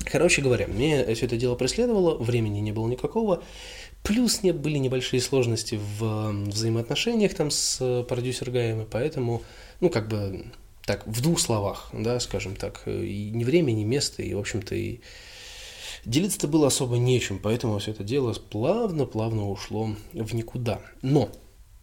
Короче 0.05 0.41
говоря, 0.41 0.67
мне 0.67 1.03
все 1.15 1.25
это 1.25 1.37
дело 1.37 1.55
преследовало, 1.55 2.17
времени 2.17 2.59
не 2.59 2.71
было 2.71 2.87
никакого, 2.87 3.43
плюс 4.03 4.43
не 4.43 4.51
были 4.51 4.77
небольшие 4.77 5.19
сложности 5.19 5.79
в 5.99 6.31
взаимоотношениях 6.47 7.33
там 7.33 7.49
с 7.49 8.05
продюсер 8.07 8.51
Гаем, 8.51 8.85
поэтому, 8.89 9.41
ну, 9.79 9.89
как 9.89 10.07
бы, 10.07 10.45
так, 10.85 11.05
в 11.07 11.21
двух 11.21 11.39
словах, 11.39 11.89
да, 11.91 12.19
скажем 12.19 12.55
так, 12.55 12.83
и 12.87 13.31
ни 13.33 13.43
время, 13.43 13.71
ни 13.71 13.83
место, 13.83 14.21
и, 14.21 14.33
в 14.33 14.39
общем-то, 14.39 14.75
и 14.75 14.99
делиться-то 16.05 16.47
было 16.47 16.67
особо 16.67 16.97
нечем, 16.97 17.39
поэтому 17.41 17.77
все 17.79 17.91
это 17.91 18.03
дело 18.03 18.33
плавно-плавно 18.33 19.49
ушло 19.49 19.95
в 20.13 20.35
никуда. 20.35 20.81
Но 21.01 21.29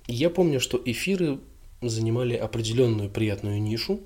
я 0.07 0.31
помню, 0.31 0.61
что 0.61 0.81
эфиры 0.85 1.41
занимали 1.81 2.37
определенную 2.37 3.11
приятную 3.11 3.61
нишу, 3.61 4.01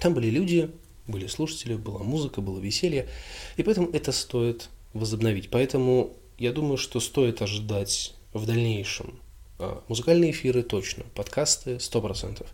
там 0.00 0.14
были 0.14 0.30
люди, 0.30 0.70
были 1.08 1.26
слушатели, 1.26 1.74
была 1.74 2.00
музыка, 2.00 2.40
было 2.40 2.60
веселье, 2.60 3.08
и 3.56 3.62
поэтому 3.64 3.90
это 3.90 4.12
стоит 4.12 4.68
возобновить. 4.92 5.50
Поэтому 5.50 6.14
я 6.38 6.52
думаю, 6.52 6.76
что 6.76 7.00
стоит 7.00 7.42
ожидать 7.42 8.14
в 8.32 8.46
дальнейшем 8.46 9.18
а, 9.58 9.82
музыкальные 9.88 10.30
эфиры 10.30 10.62
точно, 10.62 11.04
подкасты 11.14 11.76
100%. 11.76 12.46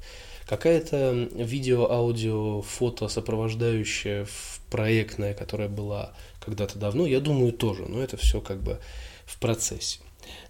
Какая-то 0.46 1.28
видео, 1.32 1.90
аудио, 1.90 2.62
фото 2.62 3.08
сопровождающая 3.08 4.26
проектная, 4.70 5.34
которая 5.34 5.68
была 5.68 6.14
когда-то 6.40 6.78
давно, 6.78 7.06
я 7.06 7.20
думаю, 7.20 7.52
тоже, 7.52 7.84
но 7.86 8.02
это 8.02 8.16
все 8.16 8.40
как 8.40 8.62
бы 8.62 8.80
в 9.26 9.38
процессе. 9.38 10.00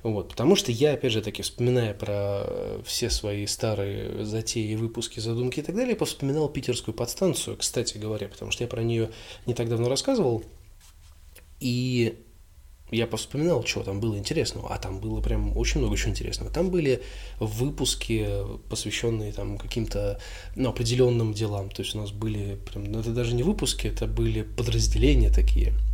Вот, 0.03 0.31
потому 0.31 0.57
что 0.57 0.71
я, 0.73 0.93
опять 0.93 1.13
же 1.13 1.23
таки, 1.23 1.43
вспоминая 1.43 1.95
про 1.95 2.81
все 2.85 3.11
свои 3.11 3.47
старые 3.47 4.25
затеи, 4.25 4.75
выпуски, 4.75 5.21
задумки 5.21 5.61
и 5.61 5.63
так 5.63 5.75
далее, 5.75 5.97
повспоминал 5.97 6.49
питерскую 6.49 6.95
подстанцию, 6.95 7.57
кстати 7.57 7.99
говоря, 7.99 8.29
потому 8.29 8.51
что 8.51 8.65
я 8.65 8.69
про 8.69 8.83
нее 8.83 9.11
не 9.47 9.55
так 9.55 9.69
давно 9.69 9.89
рассказывал, 9.89 10.45
и 11.61 12.21
я 12.91 13.07
повспоминал, 13.07 13.65
что 13.65 13.83
там 13.83 14.01
было 14.01 14.17
интересного, 14.17 14.73
а 14.73 14.79
там 14.79 15.01
было 15.01 15.21
прям 15.21 15.57
очень 15.57 15.81
много 15.81 15.97
чего 15.97 16.11
интересного. 16.11 16.51
Там 16.51 16.71
были 16.71 17.03
выпуски, 17.41 18.29
посвященные 18.69 19.33
там 19.33 19.59
каким-то 19.59 20.21
ну, 20.55 20.69
определенным 20.69 21.33
делам. 21.33 21.71
То 21.71 21.83
есть 21.83 21.95
у 21.95 21.99
нас 21.99 22.13
были 22.13 22.57
прям, 22.57 22.85
ну, 22.85 23.01
это 23.01 23.11
даже 23.11 23.35
не 23.35 23.43
выпуски, 23.43 23.89
это 23.89 24.07
были 24.07 24.43
подразделения 24.43 25.31
такие– 25.31 25.73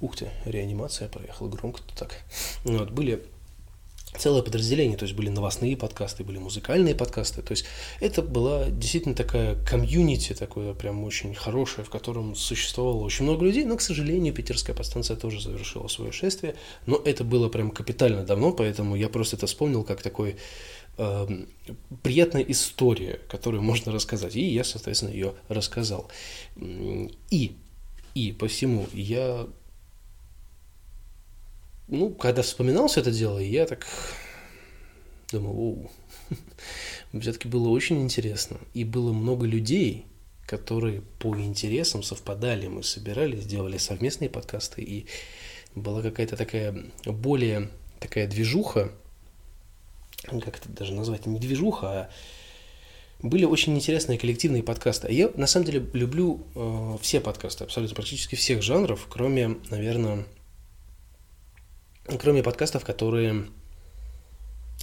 Ух 0.00 0.16
ты, 0.16 0.30
реанимация 0.44 1.08
проехала 1.08 1.48
громко-то 1.48 1.94
так. 1.96 2.16
Ну 2.64 2.78
вот, 2.78 2.90
были 2.90 3.24
целое 4.18 4.42
подразделение, 4.42 4.96
то 4.96 5.04
есть 5.04 5.14
были 5.14 5.28
новостные 5.28 5.76
подкасты, 5.76 6.24
были 6.24 6.38
музыкальные 6.38 6.94
подкасты, 6.94 7.42
то 7.42 7.52
есть 7.52 7.64
это 8.00 8.22
была 8.22 8.68
действительно 8.68 9.14
такая 9.14 9.54
комьюнити, 9.64 10.32
такое 10.32 10.74
прям 10.74 11.04
очень 11.04 11.34
хорошее, 11.34 11.84
в 11.84 11.90
котором 11.90 12.34
существовало 12.34 13.02
очень 13.02 13.24
много 13.24 13.44
людей, 13.44 13.64
но, 13.64 13.76
к 13.76 13.80
сожалению, 13.80 14.34
питерская 14.34 14.74
подстанция 14.74 15.16
тоже 15.16 15.40
завершила 15.40 15.86
свое 15.86 16.10
шествие, 16.10 16.56
но 16.86 17.00
это 17.04 17.22
было 17.22 17.48
прям 17.48 17.70
капитально 17.70 18.24
давно, 18.24 18.52
поэтому 18.52 18.96
я 18.96 19.08
просто 19.08 19.36
это 19.36 19.46
вспомнил 19.46 19.84
как 19.84 20.02
такой 20.02 20.36
э, 20.98 21.28
приятная 22.02 22.42
история, 22.42 23.20
которую 23.28 23.62
можно 23.62 23.92
рассказать. 23.92 24.36
И 24.36 24.42
я, 24.42 24.64
соответственно, 24.64 25.10
ее 25.10 25.34
рассказал. 25.48 26.10
И, 26.56 27.56
и 28.14 28.32
по 28.32 28.48
всему, 28.48 28.86
я, 28.92 29.46
ну, 31.90 32.10
когда 32.10 32.42
вспоминал 32.42 32.88
все 32.88 33.00
это 33.00 33.10
дело, 33.10 33.38
я 33.38 33.66
так 33.66 33.86
думал, 35.32 35.90
все-таки 37.20 37.48
было 37.48 37.68
очень 37.68 38.02
интересно. 38.02 38.58
И 38.74 38.84
было 38.84 39.12
много 39.12 39.46
людей, 39.46 40.06
которые 40.46 41.02
по 41.18 41.36
интересам 41.36 42.02
совпадали. 42.02 42.68
Мы 42.68 42.82
собирались, 42.82 43.44
делали 43.44 43.76
совместные 43.76 44.30
подкасты, 44.30 44.82
и 44.82 45.06
была 45.74 46.02
какая-то 46.02 46.36
такая 46.36 46.74
более 47.04 47.70
такая 47.98 48.26
движуха, 48.26 48.92
как 50.24 50.58
это 50.58 50.68
даже 50.68 50.94
назвать, 50.94 51.26
не 51.26 51.38
движуха, 51.38 51.86
а 51.86 52.10
были 53.22 53.44
очень 53.44 53.76
интересные 53.76 54.18
коллективные 54.18 54.62
подкасты. 54.62 55.08
А 55.08 55.10
я, 55.10 55.30
на 55.34 55.46
самом 55.46 55.66
деле, 55.66 55.86
люблю 55.92 56.46
э, 56.54 56.96
все 57.02 57.20
подкасты, 57.20 57.64
абсолютно 57.64 57.94
практически 57.94 58.34
всех 58.34 58.62
жанров, 58.62 59.06
кроме, 59.10 59.58
наверное, 59.70 60.24
кроме 62.18 62.42
подкастов, 62.42 62.84
которые... 62.84 63.46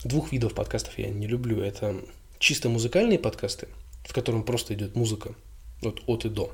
Двух 0.04 0.32
видов 0.32 0.54
подкастов 0.54 0.98
я 1.00 1.10
не 1.10 1.28
люблю. 1.28 1.60
Это 1.62 1.96
чисто 2.40 2.70
музыкальные 2.70 3.20
подкасты, 3.20 3.68
в 4.04 4.14
котором 4.14 4.44
просто 4.44 4.74
идет 4.74 4.96
музыка 4.96 5.34
вот 5.82 6.02
от 6.06 6.26
и 6.26 6.30
до. 6.30 6.52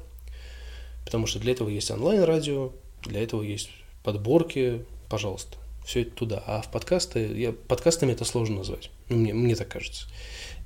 Потому 1.05 1.27
что 1.27 1.39
для 1.39 1.51
этого 1.51 1.69
есть 1.69 1.91
онлайн-радио, 1.91 2.71
для 3.03 3.21
этого 3.21 3.41
есть 3.41 3.69
подборки, 4.03 4.85
пожалуйста, 5.09 5.57
все 5.85 6.03
это 6.03 6.11
туда. 6.11 6.43
А 6.45 6.61
в 6.61 6.71
подкасты, 6.71 7.37
я, 7.37 7.51
подкастами 7.51 8.13
это 8.13 8.25
сложно 8.25 8.57
назвать, 8.57 8.89
ну, 9.09 9.17
мне, 9.17 9.33
мне 9.33 9.55
так 9.55 9.67
кажется. 9.67 10.07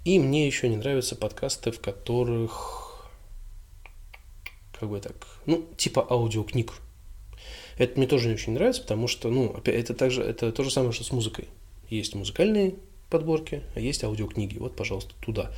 И 0.05 0.19
мне 0.19 0.45
еще 0.45 0.69
не 0.69 0.77
нравятся 0.77 1.15
подкасты, 1.15 1.71
в 1.71 1.79
которых, 1.79 3.09
как 4.79 4.89
бы 4.89 4.99
так, 4.99 5.15
ну, 5.45 5.67
типа 5.75 6.05
аудиокниг. 6.09 6.73
Это 7.77 7.97
мне 7.97 8.07
тоже 8.07 8.27
не 8.27 8.33
очень 8.33 8.53
нравится, 8.53 8.81
потому 8.81 9.07
что, 9.07 9.29
ну, 9.29 9.55
это 9.65 9.93
также, 9.93 10.21
это 10.21 10.51
то 10.51 10.63
же 10.63 10.71
самое, 10.71 10.91
что 10.91 11.03
с 11.03 11.11
музыкой. 11.11 11.45
Есть 11.89 12.15
музыкальные 12.15 12.75
подборки, 13.09 13.63
а 13.75 13.79
есть 13.79 14.03
аудиокниги. 14.03 14.57
Вот, 14.57 14.75
пожалуйста, 14.75 15.13
туда. 15.21 15.51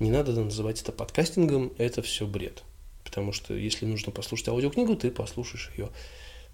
Не 0.00 0.10
надо 0.10 0.32
называть 0.32 0.80
это 0.80 0.92
подкастингом, 0.92 1.72
это 1.78 2.02
все 2.02 2.26
бред. 2.26 2.62
Потому 3.04 3.32
что 3.32 3.54
если 3.54 3.86
нужно 3.86 4.12
послушать 4.12 4.48
аудиокнигу, 4.48 4.96
ты 4.96 5.10
послушаешь 5.10 5.70
ее 5.76 5.88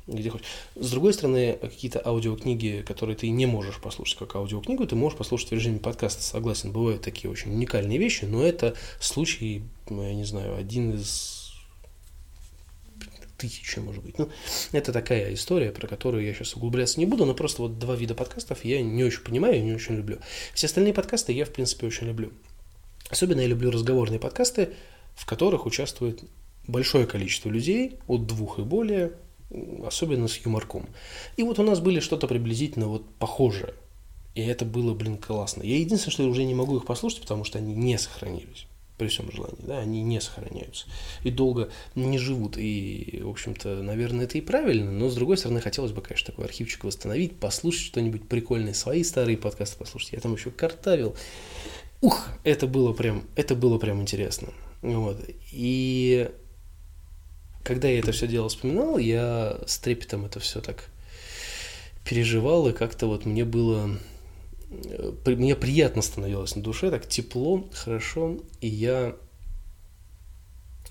где 0.08 0.30
хочешь. 0.30 0.46
С 0.74 0.90
другой 0.90 1.12
стороны, 1.12 1.58
какие-то 1.60 2.00
аудиокниги, 2.04 2.82
которые 2.86 3.16
ты 3.16 3.28
не 3.28 3.46
можешь 3.46 3.80
послушать 3.80 4.18
как 4.18 4.36
аудиокнигу, 4.36 4.86
ты 4.86 4.96
можешь 4.96 5.18
послушать 5.18 5.50
в 5.50 5.52
режиме 5.52 5.78
подкаста. 5.78 6.22
Согласен, 6.22 6.72
бывают 6.72 7.02
такие 7.02 7.30
очень 7.30 7.52
уникальные 7.52 7.98
вещи, 7.98 8.24
но 8.24 8.42
это 8.42 8.74
случай, 9.00 9.62
я 9.90 10.14
не 10.14 10.24
знаю, 10.24 10.56
один 10.56 10.94
из 10.94 11.37
тысячи, 13.38 13.78
может 13.78 14.04
быть. 14.04 14.18
Ну, 14.18 14.28
это 14.72 14.92
такая 14.92 15.32
история, 15.32 15.70
про 15.70 15.86
которую 15.86 16.24
я 16.24 16.34
сейчас 16.34 16.54
углубляться 16.54 17.00
не 17.00 17.06
буду, 17.06 17.24
но 17.24 17.34
просто 17.34 17.62
вот 17.62 17.78
два 17.78 17.94
вида 17.96 18.14
подкастов 18.14 18.64
я 18.64 18.82
не 18.82 19.04
очень 19.04 19.22
понимаю 19.22 19.56
и 19.56 19.62
не 19.62 19.72
очень 19.72 19.96
люблю. 19.96 20.18
Все 20.52 20.66
остальные 20.66 20.92
подкасты 20.92 21.32
я, 21.32 21.46
в 21.46 21.50
принципе, 21.50 21.86
очень 21.86 22.08
люблю. 22.08 22.32
Особенно 23.08 23.40
я 23.40 23.46
люблю 23.46 23.70
разговорные 23.70 24.20
подкасты, 24.20 24.74
в 25.14 25.24
которых 25.24 25.64
участвует 25.64 26.22
большое 26.66 27.06
количество 27.06 27.48
людей, 27.48 27.98
от 28.06 28.26
двух 28.26 28.58
и 28.58 28.62
более, 28.62 29.12
особенно 29.84 30.28
с 30.28 30.36
юморком. 30.36 30.86
И 31.36 31.42
вот 31.42 31.58
у 31.58 31.62
нас 31.62 31.80
были 31.80 32.00
что-то 32.00 32.26
приблизительно 32.26 32.88
вот 32.88 33.08
похожее. 33.14 33.72
И 34.34 34.42
это 34.42 34.64
было, 34.64 34.94
блин, 34.94 35.16
классно. 35.16 35.62
Я 35.62 35.78
единственное, 35.78 36.12
что 36.12 36.22
я 36.22 36.28
уже 36.28 36.44
не 36.44 36.54
могу 36.54 36.76
их 36.76 36.84
послушать, 36.84 37.22
потому 37.22 37.44
что 37.44 37.58
они 37.58 37.74
не 37.74 37.98
сохранились. 37.98 38.66
При 38.98 39.06
всем 39.06 39.30
желании, 39.30 39.60
да, 39.60 39.78
они 39.78 40.02
не 40.02 40.20
сохраняются. 40.20 40.86
И 41.22 41.30
долго 41.30 41.70
не 41.94 42.18
живут. 42.18 42.58
И, 42.58 43.20
в 43.22 43.30
общем-то, 43.30 43.82
наверное, 43.82 44.24
это 44.24 44.38
и 44.38 44.40
правильно. 44.40 44.90
Но, 44.90 45.08
с 45.08 45.14
другой 45.14 45.38
стороны, 45.38 45.60
хотелось 45.60 45.92
бы, 45.92 46.02
конечно, 46.02 46.26
такой 46.26 46.46
архивчик 46.46 46.82
восстановить, 46.82 47.38
послушать 47.38 47.86
что-нибудь 47.86 48.28
прикольное, 48.28 48.74
свои 48.74 49.04
старые 49.04 49.38
подкасты 49.38 49.78
послушать. 49.78 50.14
Я 50.14 50.20
там 50.20 50.34
еще 50.34 50.50
картавил. 50.50 51.14
Ух, 52.00 52.28
это 52.42 52.66
было 52.66 52.92
прям, 52.92 53.22
это 53.36 53.54
было 53.54 53.78
прям 53.78 54.02
интересно. 54.02 54.48
Вот. 54.82 55.24
И 55.52 56.28
когда 57.62 57.88
я 57.88 58.00
это 58.00 58.12
все 58.12 58.26
дело 58.26 58.48
вспоминал, 58.48 58.98
я 58.98 59.60
с 59.66 59.78
трепетом 59.78 60.24
это 60.24 60.40
все 60.40 60.60
так 60.60 60.88
переживал, 62.04 62.68
и 62.68 62.72
как-то 62.72 63.06
вот 63.06 63.26
мне 63.26 63.44
было... 63.44 63.90
Э, 64.70 65.12
мне 65.26 65.56
приятно 65.56 66.02
становилось 66.02 66.56
на 66.56 66.62
душе, 66.62 66.90
так 66.90 67.08
тепло, 67.08 67.68
хорошо, 67.72 68.38
и 68.60 68.68
я 68.68 69.16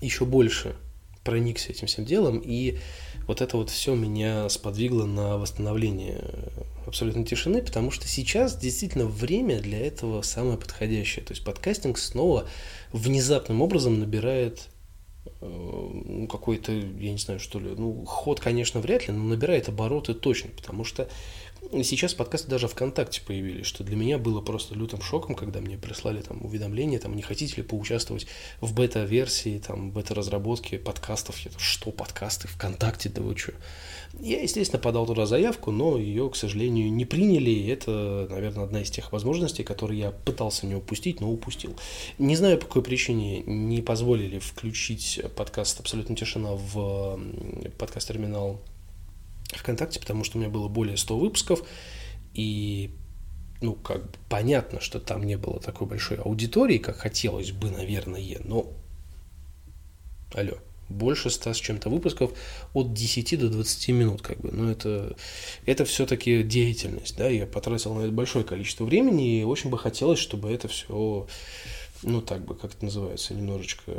еще 0.00 0.24
больше 0.24 0.76
проникся 1.24 1.70
этим 1.70 1.86
всем 1.86 2.04
делом, 2.04 2.40
и 2.42 2.78
вот 3.26 3.42
это 3.42 3.56
вот 3.58 3.68
все 3.68 3.94
меня 3.94 4.48
сподвигло 4.48 5.04
на 5.04 5.36
восстановление 5.36 6.24
абсолютной 6.86 7.24
тишины, 7.24 7.60
потому 7.60 7.90
что 7.90 8.08
сейчас 8.08 8.56
действительно 8.56 9.04
время 9.04 9.60
для 9.60 9.78
этого 9.78 10.22
самое 10.22 10.56
подходящее. 10.56 11.24
То 11.24 11.32
есть 11.32 11.44
подкастинг 11.44 11.98
снова 11.98 12.48
внезапным 12.92 13.60
образом 13.60 14.00
набирает 14.00 14.68
ну, 15.40 16.26
какой-то, 16.26 16.72
я 16.72 17.12
не 17.12 17.18
знаю, 17.18 17.38
что 17.38 17.60
ли, 17.60 17.70
ну, 17.76 18.04
ход, 18.06 18.40
конечно, 18.40 18.80
вряд 18.80 19.06
ли, 19.06 19.14
но 19.14 19.22
набирает 19.22 19.68
обороты 19.68 20.14
точно, 20.14 20.50
потому 20.56 20.84
что 20.84 21.08
сейчас 21.82 22.14
подкасты 22.14 22.48
даже 22.48 22.68
ВКонтакте 22.68 23.20
появились, 23.26 23.66
что 23.66 23.84
для 23.84 23.96
меня 23.96 24.18
было 24.18 24.40
просто 24.40 24.74
лютым 24.74 25.02
шоком, 25.02 25.34
когда 25.34 25.60
мне 25.60 25.76
прислали 25.76 26.22
там 26.22 26.44
уведомление, 26.44 26.98
там, 26.98 27.14
не 27.14 27.22
хотите 27.22 27.56
ли 27.56 27.62
поучаствовать 27.62 28.26
в 28.60 28.74
бета-версии, 28.74 29.58
там, 29.58 29.90
бета-разработке 29.90 30.78
подкастов. 30.78 31.38
Я 31.40 31.50
что, 31.58 31.90
подкасты 31.90 32.48
ВКонтакте, 32.48 33.08
да 33.08 33.22
вы 33.22 33.36
что? 33.36 33.52
Я, 34.18 34.40
естественно, 34.40 34.80
подал 34.80 35.06
туда 35.06 35.26
заявку, 35.26 35.70
но 35.70 35.98
ее, 35.98 36.30
к 36.30 36.36
сожалению, 36.36 36.92
не 36.92 37.04
приняли. 37.04 37.50
И 37.50 37.68
это, 37.68 38.26
наверное, 38.30 38.64
одна 38.64 38.82
из 38.82 38.90
тех 38.90 39.12
возможностей, 39.12 39.64
которые 39.64 40.00
я 40.00 40.10
пытался 40.10 40.66
не 40.66 40.74
упустить, 40.74 41.20
но 41.20 41.30
упустил. 41.30 41.76
Не 42.18 42.36
знаю, 42.36 42.58
по 42.58 42.66
какой 42.66 42.82
причине 42.82 43.40
не 43.40 43.82
позволили 43.82 44.38
включить 44.38 45.20
подкаст 45.36 45.80
«Абсолютно 45.80 46.16
тишина» 46.16 46.52
в 46.52 47.20
подкаст-терминал 47.78 48.60
ВКонтакте, 49.48 50.00
потому 50.00 50.24
что 50.24 50.38
у 50.38 50.40
меня 50.40 50.50
было 50.50 50.68
более 50.68 50.96
100 50.96 51.18
выпусков, 51.18 51.62
и 52.34 52.94
ну, 53.60 53.74
как 53.74 54.10
бы 54.10 54.18
понятно, 54.28 54.80
что 54.80 55.00
там 55.00 55.24
не 55.24 55.36
было 55.36 55.60
такой 55.60 55.86
большой 55.86 56.18
аудитории, 56.18 56.78
как 56.78 56.98
хотелось 56.98 57.52
бы, 57.52 57.70
наверное, 57.70 58.38
но... 58.44 58.72
Алло, 60.34 60.58
больше 60.88 61.30
100 61.30 61.54
с 61.54 61.56
чем-то 61.56 61.88
выпусков 61.88 62.32
от 62.74 62.92
10 62.92 63.38
до 63.38 63.48
20 63.48 63.88
минут, 63.88 64.22
как 64.22 64.38
бы, 64.40 64.50
но 64.52 64.70
это, 64.70 65.16
это 65.66 65.84
все-таки 65.84 66.42
деятельность, 66.42 67.16
да, 67.16 67.28
я 67.28 67.46
потратил 67.46 67.94
на 67.94 68.02
это 68.02 68.12
большое 68.12 68.44
количество 68.44 68.84
времени, 68.84 69.40
и 69.40 69.44
очень 69.44 69.70
бы 69.70 69.78
хотелось, 69.78 70.18
чтобы 70.18 70.52
это 70.52 70.68
все, 70.68 71.26
ну, 72.02 72.22
так 72.22 72.44
бы, 72.44 72.54
как 72.54 72.74
это 72.74 72.84
называется, 72.84 73.34
немножечко, 73.34 73.92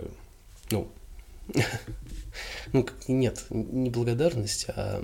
ну, 0.72 0.90
ну, 2.74 2.88
нет, 3.08 3.46
не 3.50 3.90
благодарность, 3.90 4.68
а 4.70 5.04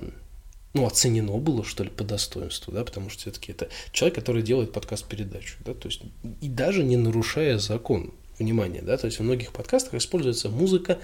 ну, 0.76 0.86
оценено 0.86 1.38
было, 1.38 1.64
что 1.64 1.84
ли, 1.84 1.90
по 1.90 2.04
достоинству, 2.04 2.72
да, 2.72 2.84
потому 2.84 3.10
что 3.10 3.22
все-таки 3.22 3.52
это 3.52 3.70
человек, 3.92 4.16
который 4.16 4.44
делает 4.44 4.72
подкаст-передачу, 4.74 5.58
да, 5.66 5.74
то 5.74 5.88
есть 5.88 6.02
и 6.42 6.50
даже 6.50 6.84
не 6.84 6.98
нарушая 6.98 7.58
закон, 7.58 8.14
внимание, 8.40 8.82
да, 8.82 8.98
то 8.98 9.06
есть 9.08 9.20
в 9.20 9.24
многих 9.24 9.52
подкастах 9.52 9.94
используется 9.96 10.50
музыка 10.50 11.00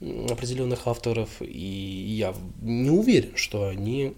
определенных 0.00 0.86
авторов, 0.86 1.30
и 1.40 2.16
я 2.18 2.34
не 2.60 2.90
уверен, 2.90 3.36
что 3.36 3.68
они 3.68 4.14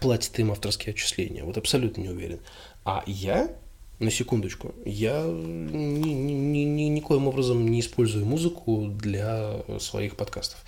платят 0.00 0.38
им 0.38 0.50
авторские 0.50 0.92
отчисления, 0.92 1.44
вот 1.44 1.58
абсолютно 1.58 2.00
не 2.00 2.08
уверен. 2.08 2.40
А 2.84 3.02
я, 3.06 3.54
на 3.98 4.10
секундочку, 4.10 4.74
я 4.84 5.24
ни, 5.24 6.08
ни, 6.08 6.62
ни, 6.62 6.82
никоим 6.84 7.28
образом 7.28 7.68
не 7.68 7.80
использую 7.80 8.24
музыку 8.24 8.86
для 8.88 9.62
своих 9.78 10.16
подкастов. 10.16 10.58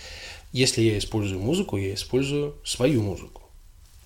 Если 0.57 0.81
я 0.81 0.97
использую 0.97 1.39
музыку, 1.39 1.77
я 1.77 1.93
использую 1.93 2.55
свою 2.65 3.03
музыку. 3.03 3.43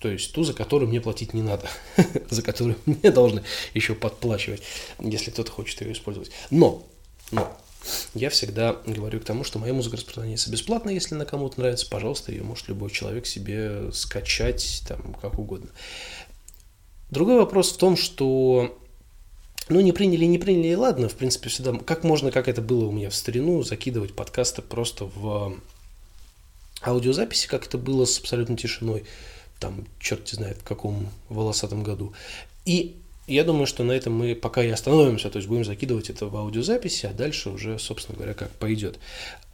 То 0.01 0.09
есть 0.09 0.33
ту, 0.33 0.43
за 0.43 0.53
которую 0.53 0.89
мне 0.89 0.99
платить 0.99 1.33
не 1.33 1.41
надо, 1.41 1.69
за 2.29 2.41
которую 2.41 2.75
мне 2.85 3.09
должны 3.09 3.43
еще 3.73 3.95
подплачивать, 3.95 4.61
если 4.99 5.31
кто-то 5.31 5.49
хочет 5.49 5.79
ее 5.79 5.93
использовать. 5.93 6.29
Но, 6.49 6.85
но, 7.31 7.57
я 8.13 8.29
всегда 8.29 8.75
говорю 8.85 9.21
к 9.21 9.23
тому, 9.23 9.45
что 9.45 9.59
моя 9.59 9.73
музыка 9.73 9.95
распространяется 9.95 10.51
бесплатно, 10.51 10.89
если 10.89 11.15
на 11.15 11.25
кому-то 11.25 11.57
нравится, 11.57 11.89
пожалуйста, 11.89 12.33
ее 12.33 12.43
может 12.43 12.67
любой 12.67 12.91
человек 12.91 13.27
себе 13.27 13.89
скачать, 13.93 14.83
там, 14.89 15.15
как 15.21 15.39
угодно. 15.39 15.69
Другой 17.11 17.37
вопрос 17.37 17.71
в 17.71 17.77
том, 17.77 17.95
что 17.95 18.77
ну, 19.69 19.79
не 19.79 19.93
приняли, 19.93 20.25
не 20.25 20.37
приняли, 20.37 20.73
ладно, 20.73 21.07
в 21.07 21.15
принципе, 21.15 21.47
всегда, 21.47 21.71
как 21.77 22.03
можно, 22.03 22.29
как 22.29 22.49
это 22.49 22.61
было 22.61 22.87
у 22.87 22.91
меня 22.91 23.09
в 23.09 23.15
старину, 23.15 23.63
закидывать 23.63 24.15
подкасты 24.15 24.61
просто 24.61 25.05
в 25.05 25.55
аудиозаписи, 26.83 27.47
как 27.47 27.65
это 27.67 27.77
было 27.77 28.05
с 28.05 28.19
абсолютной 28.19 28.57
тишиной, 28.57 29.05
там, 29.59 29.85
черт 29.99 30.27
знает, 30.27 30.57
в 30.57 30.63
каком 30.63 31.09
волосатом 31.29 31.83
году. 31.83 32.13
И 32.65 32.97
я 33.27 33.43
думаю, 33.43 33.67
что 33.67 33.83
на 33.83 33.91
этом 33.91 34.13
мы 34.13 34.35
пока 34.35 34.63
и 34.63 34.69
остановимся, 34.69 35.29
то 35.29 35.37
есть 35.37 35.47
будем 35.47 35.63
закидывать 35.63 36.09
это 36.09 36.25
в 36.25 36.35
аудиозаписи, 36.35 37.05
а 37.05 37.13
дальше 37.13 37.49
уже, 37.49 37.77
собственно 37.79 38.17
говоря, 38.17 38.33
как 38.33 38.51
пойдет. 38.51 38.99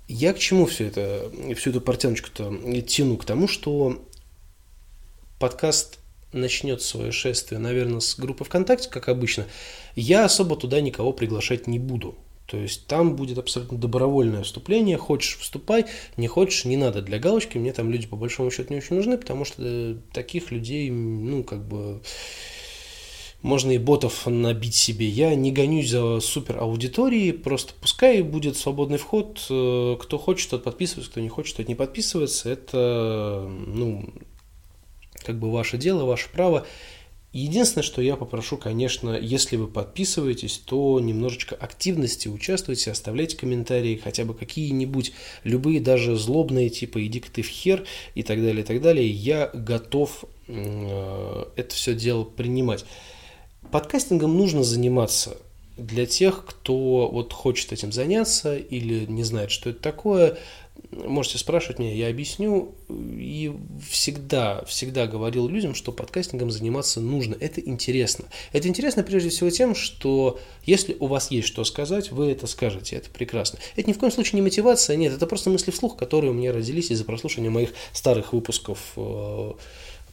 Я 0.08 0.34
к 0.34 0.40
чему 0.40 0.66
все 0.66 0.88
это, 0.88 1.30
всю 1.56 1.72
эту 1.72 1.82
портяночку-то 1.82 2.82
тяну? 2.84 3.18
К 3.18 3.26
тому, 3.26 3.48
что 3.48 4.02
подкаст 5.38 6.00
начнет 6.32 6.82
свое 6.82 7.12
шествие, 7.12 7.60
наверное, 7.60 8.00
с 8.00 8.18
группы 8.18 8.44
ВКонтакте, 8.46 8.90
как 8.90 9.10
обычно. 9.10 9.46
Я 9.96 10.26
особо 10.26 10.56
туда 10.56 10.80
никого 10.82 11.12
приглашать 11.14 11.68
не 11.68 11.80
буду. 11.80 12.16
То 12.48 12.58
есть 12.58 12.88
там 12.88 13.16
будет 13.18 13.38
абсолютно 13.38 13.77
добровольное 13.77 14.44
вступление. 14.44 14.98
Хочешь– 14.98 15.38
вступай, 15.42 15.86
не 16.16 16.27
хочешь– 16.27 16.63
не 16.66 16.77
надо. 16.77 17.01
Для 17.01 17.20
галочки 17.20 17.58
мне 17.58 17.74
там 17.74 17.92
люди 17.92 18.08
по 18.08 18.16
большому 18.16 18.51
счету 18.51 18.74
не 18.74 18.80
очень 18.80 18.96
нужны, 18.96 19.18
потому 19.18 19.44
что 19.44 19.98
таких 20.13 20.50
людей, 20.50 20.89
ну, 20.89 21.44
как 21.44 21.68
бы 21.68 22.01
можно 23.42 23.72
и 23.72 23.77
ботов 23.77 24.25
набить 24.27 24.75
себе. 24.75 25.08
Я 25.08 25.36
не 25.36 25.51
гонюсь 25.51 25.89
за 25.89 26.22
супер 26.22 26.58
аудиторией, 26.60 27.34
просто 27.34 27.74
пускай 27.80 28.22
будет 28.22 28.58
свободный 28.58 28.98
вход. 28.98 29.46
Э, 29.50 29.98
кто 30.00 30.18
хочет, 30.18 30.50
тот 30.50 30.63
подписывается, 30.63 31.12
кто 31.12 31.20
не 31.20 31.30
хочет, 31.30 31.58
тот 31.58 31.68
не 31.68 31.75
подписывается. 31.75 32.50
Это, 32.50 33.46
ну, 33.50 34.10
как 35.25 35.38
бы 35.38 35.51
ваше 35.51 35.77
дело, 35.77 36.06
ваше 36.06 36.30
право. 36.30 36.66
Единственное, 37.34 37.84
что 37.84 38.02
я 38.02 38.16
попрошу, 38.16 38.58
конечно, 38.58 39.18
если 39.18 39.58
вы 39.58 39.68
подписываетесь, 39.68 40.58
то 40.60 41.00
немножечко 41.00 41.56
активности, 41.56 42.30
участвуйте, 42.30 42.90
оставляйте 42.90 43.36
комментарии, 43.36 44.00
хотя 44.02 44.24
бы 44.24 44.34
какие-нибудь, 44.34 45.12
любые, 45.44 45.82
даже 45.82 46.16
злобные, 46.16 46.70
типа 46.70 47.06
«иди-ка 47.06 47.30
ты 47.30 47.42
в 47.42 47.48
хер» 47.48 47.86
и 48.16 48.24
так 48.24 48.42
далее, 48.42 48.64
и 48.64 48.66
так 48.66 48.82
далее. 48.82 49.10
Я 49.10 49.52
готов 49.54 50.24
э, 50.48 51.46
это 51.58 51.76
все 51.76 51.94
дело 51.94 52.24
принимать. 52.24 52.86
Подкастингом 53.72 54.38
нужно 54.38 54.64
заниматься 54.64 55.38
для 55.78 56.06
тех, 56.06 56.46
кто 56.46 57.10
вот 57.12 57.34
хочет 57.34 57.72
этим 57.72 57.92
заняться 57.92 58.58
или 58.58 59.06
не 59.06 59.24
знает, 59.24 59.52
что 59.52 59.70
это 59.70 59.80
такое. 59.80 60.38
Можете 60.92 61.38
спрашивать 61.38 61.80
меня, 61.80 61.94
я 61.94 62.10
объясню. 62.10 62.76
И 62.90 63.54
всегда, 63.90 64.64
всегда 64.66 65.08
говорил 65.08 65.48
людям, 65.48 65.76
что 65.76 65.92
подкастингом 65.92 66.52
заниматься 66.52 67.00
нужно. 67.00 67.36
Это 67.40 67.62
интересно. 67.62 68.26
Это 68.52 68.68
интересно 68.68 69.04
прежде 69.04 69.30
всего 69.30 69.50
тем, 69.50 69.76
что 69.76 70.40
если 70.64 70.96
у 71.00 71.08
вас 71.08 71.32
есть 71.32 71.48
что 71.48 71.64
сказать, 71.64 72.12
вы 72.12 72.32
это 72.32 72.48
скажете. 72.48 72.96
Это 72.96 73.10
прекрасно. 73.10 73.60
Это 73.76 73.90
ни 73.90 73.94
в 73.94 74.00
коем 74.00 74.12
случае 74.12 74.36
не 74.36 74.42
мотивация, 74.42 74.96
нет. 74.96 75.14
Это 75.14 75.28
просто 75.28 75.50
мысли 75.50 75.72
вслух, 75.72 75.98
которые 75.98 76.32
у 76.32 76.34
меня 76.34 76.52
родились 76.52 76.92
из-за 76.92 77.04
прослушивания 77.04 77.50
моих 77.50 77.74
старых 77.94 78.34
выпусков 78.34 78.80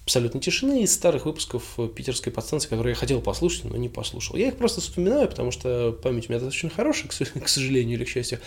э, 0.04 0.06
абсолютно 0.06 0.40
тишины 0.40 0.82
из 0.82 0.94
старых 0.94 1.26
выпусков 1.26 1.78
питерской 1.94 2.32
подстанции, 2.32 2.68
которые 2.68 2.92
я 2.92 2.96
хотел 2.96 3.20
послушать, 3.20 3.64
но 3.64 3.76
не 3.76 3.88
послушал. 3.88 4.36
Я 4.36 4.48
их 4.48 4.56
просто 4.56 4.80
вспоминаю, 4.80 5.28
потому 5.28 5.50
что 5.50 5.92
память 6.02 6.28
у 6.28 6.32
меня 6.32 6.40
достаточно 6.40 6.70
хорошая, 6.70 7.08
к 7.08 7.48
сожалению 7.48 7.96
или 7.96 8.04
к 8.04 8.08
счастью. 8.08 8.40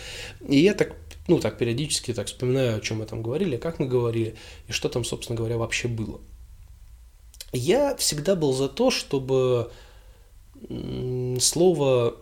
И 0.48 0.58
я 0.60 0.74
так, 0.74 0.96
ну, 1.26 1.38
так 1.40 1.58
периодически 1.58 2.14
так 2.14 2.28
вспоминаю, 2.28 2.78
о 2.78 2.80
чем 2.80 2.98
мы 2.98 3.06
там 3.06 3.22
говорили, 3.22 3.56
как 3.56 3.78
мы 3.80 3.86
говорили, 3.86 4.36
и 4.68 4.72
что 4.72 4.88
там, 4.88 5.04
собственно 5.04 5.36
говоря, 5.36 5.56
вообще 5.58 5.88
было. 5.88 6.20
Я 7.52 7.96
всегда 7.96 8.36
был 8.36 8.52
за 8.52 8.68
то, 8.68 8.90
чтобы 8.90 9.70
слово 11.40 12.16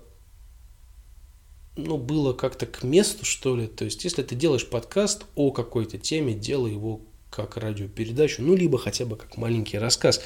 ну, 1.76 1.98
было 1.98 2.32
как-то 2.32 2.66
к 2.66 2.82
месту, 2.82 3.24
что 3.24 3.56
ли. 3.56 3.66
То 3.66 3.84
есть, 3.84 4.04
если 4.04 4.22
ты 4.22 4.34
делаешь 4.34 4.68
подкаст 4.68 5.26
о 5.34 5.50
какой-то 5.50 5.98
теме, 5.98 6.34
делай 6.34 6.72
его 6.72 7.02
как 7.36 7.58
радиопередачу, 7.58 8.42
ну, 8.42 8.56
либо 8.56 8.78
хотя 8.78 9.04
бы 9.04 9.16
как 9.16 9.36
маленький 9.36 9.78
рассказ. 9.78 10.22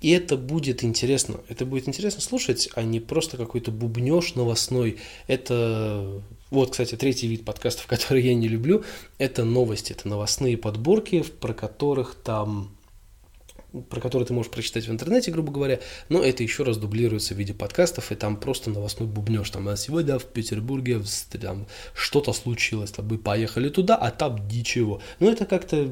И 0.00 0.10
это 0.10 0.36
будет 0.36 0.84
интересно. 0.84 1.40
Это 1.48 1.64
будет 1.64 1.88
интересно 1.88 2.20
слушать, 2.20 2.68
а 2.74 2.82
не 2.82 3.00
просто 3.00 3.38
какой-то 3.38 3.70
бубнеж 3.70 4.34
новостной. 4.34 4.98
Это 5.28 6.22
вот, 6.50 6.72
кстати, 6.72 6.94
третий 6.96 7.26
вид 7.26 7.46
подкастов, 7.46 7.86
который 7.88 8.22
я 8.22 8.34
не 8.34 8.48
люблю, 8.48 8.84
это 9.16 9.44
новости, 9.44 9.92
это 9.92 10.06
новостные 10.08 10.58
подборки, 10.58 11.22
про 11.22 11.54
которых 11.54 12.14
там 12.14 12.76
про 13.82 14.00
который 14.00 14.24
ты 14.24 14.32
можешь 14.32 14.50
прочитать 14.50 14.86
в 14.86 14.90
интернете, 14.90 15.30
грубо 15.30 15.52
говоря, 15.52 15.80
но 16.08 16.22
это 16.22 16.42
еще 16.42 16.62
раз 16.62 16.76
дублируется 16.76 17.34
в 17.34 17.38
виде 17.38 17.54
подкастов, 17.54 18.12
и 18.12 18.14
там 18.14 18.36
просто 18.36 18.70
новостной 18.70 19.08
бубнеж. 19.08 19.50
Там, 19.50 19.68
а 19.68 19.76
сегодня 19.76 20.18
в 20.18 20.24
Петербурге 20.24 21.00
там, 21.40 21.66
что-то 21.94 22.32
случилось, 22.32 22.90
там, 22.90 23.06
мы 23.08 23.18
поехали 23.18 23.68
туда, 23.68 23.96
а 23.96 24.10
там 24.10 24.46
ничего. 24.48 25.00
Ну, 25.20 25.30
это 25.30 25.46
как-то... 25.46 25.88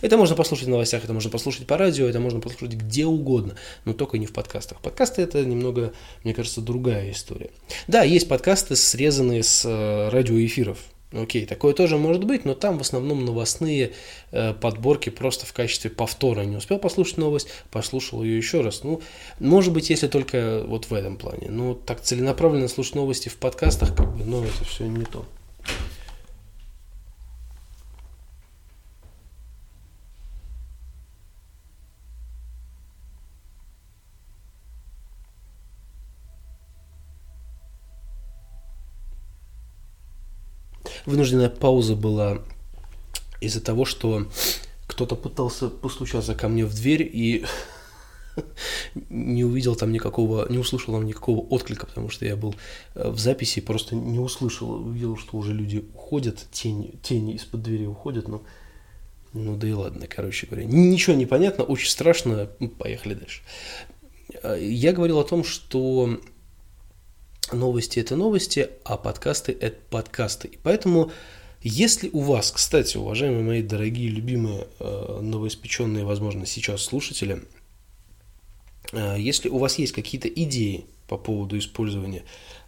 Это 0.00 0.16
можно 0.16 0.36
послушать 0.36 0.66
в 0.66 0.70
новостях, 0.70 1.02
это 1.02 1.12
можно 1.12 1.30
послушать 1.30 1.66
по 1.66 1.78
радио, 1.78 2.06
это 2.06 2.20
можно 2.20 2.40
послушать 2.40 2.74
где 2.74 3.06
угодно, 3.06 3.56
но 3.84 3.94
только 3.94 4.18
не 4.18 4.26
в 4.26 4.32
подкастах. 4.32 4.80
Подкасты 4.80 5.22
это 5.22 5.44
немного, 5.44 5.92
мне 6.24 6.34
кажется, 6.34 6.60
другая 6.60 7.10
история. 7.10 7.50
Да, 7.88 8.02
есть 8.02 8.28
подкасты, 8.28 8.76
срезанные 8.76 9.42
с 9.42 9.64
э, 9.64 10.08
радиоэфиров, 10.10 10.78
Окей, 11.12 11.44
такое 11.46 11.74
тоже 11.74 11.98
может 11.98 12.24
быть, 12.24 12.44
но 12.44 12.54
там 12.54 12.78
в 12.78 12.80
основном 12.80 13.24
новостные 13.24 13.92
э, 14.30 14.54
подборки 14.54 15.10
просто 15.10 15.44
в 15.44 15.52
качестве 15.52 15.90
повтора. 15.90 16.42
Не 16.42 16.56
успел 16.56 16.78
послушать 16.78 17.18
новость, 17.18 17.48
послушал 17.70 18.22
ее 18.22 18.36
еще 18.36 18.62
раз. 18.62 18.82
Ну, 18.82 19.02
может 19.38 19.72
быть, 19.72 19.90
если 19.90 20.08
только 20.08 20.62
вот 20.66 20.86
в 20.86 20.94
этом 20.94 21.16
плане. 21.16 21.48
Но 21.50 21.74
так 21.74 22.00
целенаправленно 22.00 22.68
слушать 22.68 22.94
новости 22.94 23.28
в 23.28 23.36
подкастах, 23.36 23.94
как 23.94 24.16
бы, 24.16 24.24
ну, 24.24 24.42
это 24.42 24.64
все 24.64 24.84
не 24.86 25.04
то. 25.04 25.26
Вынужденная 41.06 41.48
пауза 41.48 41.96
была 41.96 42.38
из-за 43.40 43.60
того, 43.60 43.84
что 43.84 44.26
кто-то 44.86 45.16
пытался 45.16 45.68
постучаться 45.68 46.34
ко 46.34 46.48
мне 46.48 46.64
в 46.64 46.74
дверь 46.74 47.02
и 47.02 47.44
не 49.10 49.44
увидел 49.44 49.74
там 49.74 49.92
никакого, 49.92 50.46
не 50.50 50.58
услышал 50.58 50.94
там 50.94 51.06
никакого 51.06 51.40
отклика, 51.40 51.86
потому 51.86 52.08
что 52.08 52.24
я 52.24 52.36
был 52.36 52.54
э, 52.94 53.10
в 53.10 53.18
записи 53.18 53.58
и 53.58 53.62
просто 53.62 53.94
не 53.94 54.18
услышал, 54.18 54.70
увидел, 54.72 55.16
что 55.16 55.36
уже 55.36 55.52
люди 55.52 55.84
уходят, 55.94 56.46
тени, 56.50 56.98
тени 57.02 57.34
из-под 57.34 57.62
двери 57.62 57.86
уходят, 57.86 58.28
но 58.28 58.42
ну 59.32 59.56
да 59.56 59.66
и 59.66 59.72
ладно, 59.72 60.06
короче 60.06 60.46
говоря. 60.46 60.66
Ничего 60.66 61.16
не 61.16 61.24
понятно, 61.24 61.64
очень 61.64 61.88
страшно, 61.88 62.50
поехали 62.78 63.14
дальше. 63.14 63.40
Э, 64.42 64.58
я 64.60 64.92
говорил 64.92 65.18
о 65.18 65.24
том, 65.24 65.44
что 65.44 66.20
новости 67.52 67.98
это 68.00 68.16
новости, 68.16 68.70
а 68.84 68.96
подкасты 68.96 69.56
это 69.58 69.76
подкасты. 69.90 70.48
И 70.48 70.58
поэтому, 70.62 71.10
если 71.62 72.10
у 72.12 72.20
вас, 72.20 72.50
кстати, 72.50 72.96
уважаемые 72.96 73.42
мои 73.42 73.62
дорогие, 73.62 74.08
любимые, 74.08 74.66
э, 74.78 75.18
новоиспеченные, 75.22 76.04
возможно, 76.04 76.46
сейчас 76.46 76.82
слушатели, 76.82 77.42
э, 78.92 79.16
если 79.18 79.48
у 79.48 79.58
вас 79.58 79.78
есть 79.78 79.92
какие-то 79.92 80.28
идеи 80.28 80.84
по 81.08 81.18
поводу 81.18 81.58
использования 81.58 82.24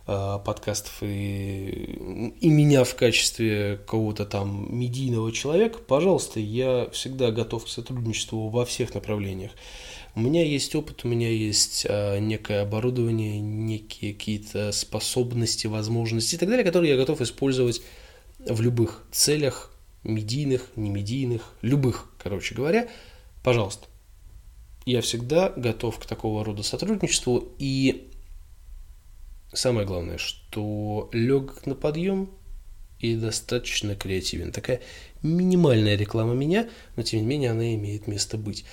э, 0.07 0.39
подкастов 0.45 1.03
и, 1.03 2.33
и 2.41 2.49
меня 2.49 2.85
в 2.85 2.95
качестве 2.95 3.81
кого-то 3.87 4.27
там 4.27 4.69
медийного 4.71 5.33
человека, 5.33 5.79
пожалуйста, 5.79 6.41
я 6.41 6.89
всегда 6.91 7.31
готов 7.31 7.65
к 7.65 7.69
сотрудничеству 7.69 8.49
во 8.49 8.65
всех 8.65 8.95
направлениях. 8.95 9.53
У 10.17 10.21
меня 10.21 10.45
есть 10.45 10.75
опыт, 10.77 11.05
у 11.05 11.09
меня 11.09 11.29
есть 11.29 11.87
э, 11.89 12.21
некое 12.21 12.63
оборудование, 12.63 13.41
некие 13.41 14.15
какие-то 14.15 14.71
способности, 14.71 15.67
возможности 15.67 16.37
и 16.37 16.39
так 16.39 16.49
далее, 16.49 16.65
которые 16.65 16.93
я 16.93 16.97
готов 16.97 17.21
использовать 17.21 17.83
в 18.39 18.61
любых 18.61 19.05
целях, 19.11 19.73
медийных, 20.05 20.71
немедийных, 20.77 21.55
любых, 21.63 22.13
короче 22.23 22.55
говоря, 22.55 22.89
пожалуйста. 23.43 23.89
Я 24.87 25.01
всегда 25.01 25.49
готов 25.49 25.99
к 25.99 26.07
такого 26.07 26.45
рода 26.45 26.63
сотрудничеству 26.63 27.53
и 27.59 28.13
самое 29.53 29.87
главное, 29.87 30.19
что 30.19 31.09
легок 31.13 31.67
на 31.67 31.75
подъем 31.75 32.31
и 33.01 33.17
достаточно 33.17 33.97
креативен. 33.97 34.53
Такая 34.53 34.81
минимальная 35.23 35.97
реклама 35.97 36.35
меня, 36.35 36.69
но 36.97 37.03
тем 37.03 37.21
не 37.21 37.27
менее 37.27 37.51
она 37.51 37.75
имеет 37.75 38.07
место 38.07 38.37
быть. 38.37 38.65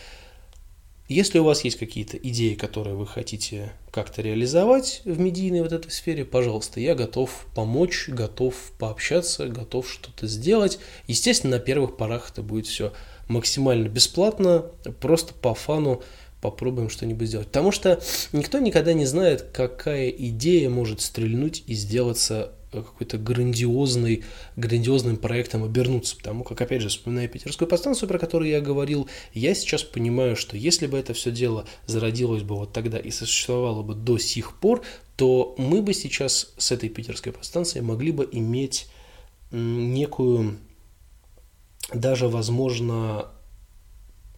Если 1.11 1.39
у 1.39 1.43
вас 1.43 1.65
есть 1.65 1.77
какие-то 1.77 2.15
идеи, 2.15 2.53
которые 2.53 2.95
вы 2.95 3.05
хотите 3.05 3.73
как-то 3.91 4.21
реализовать 4.21 5.01
в 5.03 5.19
медийной 5.19 5.61
вот 5.61 5.73
этой 5.73 5.91
сфере, 5.91 6.23
пожалуйста, 6.23 6.79
я 6.79 6.95
готов 6.95 7.47
помочь, 7.53 8.07
готов 8.07 8.55
пообщаться, 8.79 9.49
готов 9.49 9.91
что-то 9.91 10.25
сделать. 10.25 10.79
Естественно, 11.07 11.57
на 11.57 11.59
первых 11.59 11.97
порах 11.97 12.31
это 12.31 12.43
будет 12.43 12.65
все 12.65 12.93
максимально 13.27 13.89
бесплатно, 13.89 14.67
просто 15.01 15.33
по 15.33 15.53
фану 15.53 16.01
попробуем 16.41 16.89
что-нибудь 16.89 17.27
сделать. 17.27 17.47
Потому 17.47 17.73
что 17.73 18.01
никто 18.31 18.59
никогда 18.59 18.93
не 18.93 19.05
знает, 19.05 19.41
какая 19.51 20.07
идея 20.07 20.69
может 20.69 21.01
стрельнуть 21.01 21.65
и 21.67 21.73
сделаться 21.73 22.53
какой-то 22.71 23.17
грандиозный, 23.17 24.23
грандиозным 24.55 25.17
проектом 25.17 25.63
обернуться. 25.63 26.15
Потому 26.15 26.43
как, 26.43 26.61
опять 26.61 26.81
же, 26.81 26.89
вспоминая 26.89 27.27
питерскую 27.27 27.67
подстанцию, 27.67 28.07
про 28.07 28.17
которую 28.17 28.49
я 28.49 28.61
говорил, 28.61 29.09
я 29.33 29.53
сейчас 29.53 29.83
понимаю, 29.83 30.35
что 30.35 30.55
если 30.55 30.87
бы 30.87 30.97
это 30.97 31.13
все 31.13 31.31
дело 31.31 31.65
зародилось 31.85 32.43
бы 32.43 32.55
вот 32.55 32.71
тогда 32.71 32.97
и 32.97 33.11
существовало 33.11 33.83
бы 33.83 33.93
до 33.93 34.17
сих 34.17 34.57
пор, 34.57 34.83
то 35.17 35.53
мы 35.57 35.81
бы 35.81 35.93
сейчас 35.93 36.53
с 36.57 36.71
этой 36.71 36.89
питерской 36.89 37.33
подстанцией 37.33 37.83
могли 37.83 38.11
бы 38.11 38.27
иметь 38.31 38.87
некую, 39.51 40.57
даже, 41.93 42.29
возможно, 42.29 43.31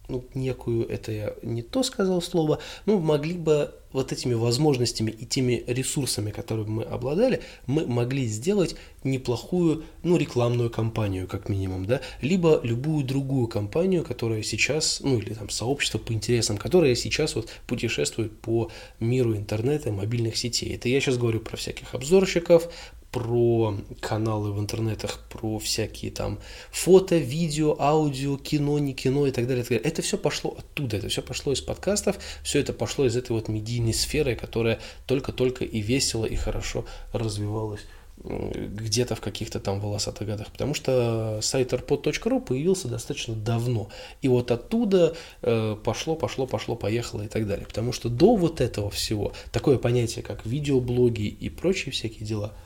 ну, 0.08 0.24
некую, 0.34 0.86
это 0.88 1.12
я 1.12 1.34
не 1.42 1.62
то 1.62 1.82
сказал 1.82 2.20
слово, 2.20 2.58
ну, 2.86 2.98
могли 2.98 3.34
бы 3.34 3.74
вот 3.92 4.12
этими 4.12 4.34
возможностями 4.34 5.10
и 5.12 5.24
теми 5.24 5.62
ресурсами, 5.66 6.30
которыми 6.30 6.68
мы 6.68 6.82
обладали, 6.82 7.42
мы 7.66 7.86
могли 7.86 8.26
сделать 8.26 8.74
неплохую, 9.04 9.84
ну, 10.02 10.16
рекламную 10.16 10.68
кампанию, 10.68 11.28
как 11.28 11.48
минимум, 11.48 11.86
да, 11.86 12.00
либо 12.20 12.60
любую 12.64 13.04
другую 13.04 13.46
компанию, 13.46 14.04
которая 14.04 14.42
сейчас, 14.42 15.00
ну, 15.00 15.18
или 15.18 15.32
там 15.32 15.48
сообщество 15.48 15.98
по 15.98 16.12
интересам, 16.12 16.58
которое 16.58 16.94
сейчас 16.96 17.36
вот 17.36 17.48
путешествует 17.66 18.36
по 18.40 18.70
миру 19.00 19.36
интернета, 19.36 19.92
мобильных 19.92 20.36
сетей. 20.36 20.74
Это 20.74 20.88
я 20.88 21.00
сейчас 21.00 21.16
говорю 21.16 21.40
про 21.40 21.56
всяких 21.56 21.94
обзорщиков, 21.94 22.68
про 23.14 23.76
каналы 24.00 24.50
в 24.50 24.58
интернетах, 24.58 25.20
про 25.30 25.60
всякие 25.60 26.10
там 26.10 26.40
фото, 26.72 27.16
видео, 27.16 27.76
аудио, 27.78 28.36
кино, 28.36 28.80
не 28.80 28.92
кино 28.92 29.28
и 29.28 29.30
так 29.30 29.46
далее. 29.46 29.62
И 29.62 29.62
так 29.62 29.76
далее. 29.76 29.88
Это 29.88 30.02
все 30.02 30.18
пошло 30.18 30.56
оттуда, 30.58 30.96
это 30.96 31.08
все 31.08 31.22
пошло 31.22 31.52
из 31.52 31.60
подкастов, 31.60 32.18
все 32.42 32.58
это 32.58 32.72
пошло 32.72 33.06
из 33.06 33.16
этой 33.16 33.30
вот 33.30 33.46
медийной 33.46 33.94
сферы, 33.94 34.34
которая 34.34 34.80
только-только 35.06 35.64
и 35.64 35.80
весело, 35.80 36.24
и 36.24 36.34
хорошо 36.34 36.86
развивалась 37.12 37.82
где-то 38.16 39.14
в 39.14 39.20
каких-то 39.20 39.60
там 39.60 39.80
волосатых 39.80 40.26
годах, 40.26 40.50
потому 40.50 40.74
что 40.74 41.40
сайт 41.42 41.72
arpod.ru 41.72 42.40
появился 42.40 42.88
достаточно 42.88 43.34
давно, 43.34 43.90
и 44.22 44.28
вот 44.28 44.52
оттуда 44.52 45.16
э, 45.42 45.76
пошло, 45.82 46.14
пошло, 46.14 46.46
пошло, 46.46 46.76
поехало 46.76 47.22
и 47.22 47.28
так 47.28 47.46
далее, 47.46 47.66
потому 47.66 47.92
что 47.92 48.08
до 48.08 48.36
вот 48.36 48.60
этого 48.60 48.88
всего 48.88 49.32
такое 49.50 49.78
понятие, 49.78 50.22
как 50.22 50.46
видеоблоги 50.46 51.26
и 51.26 51.48
прочие 51.48 51.92
всякие 51.92 52.24
дела– 52.24 52.52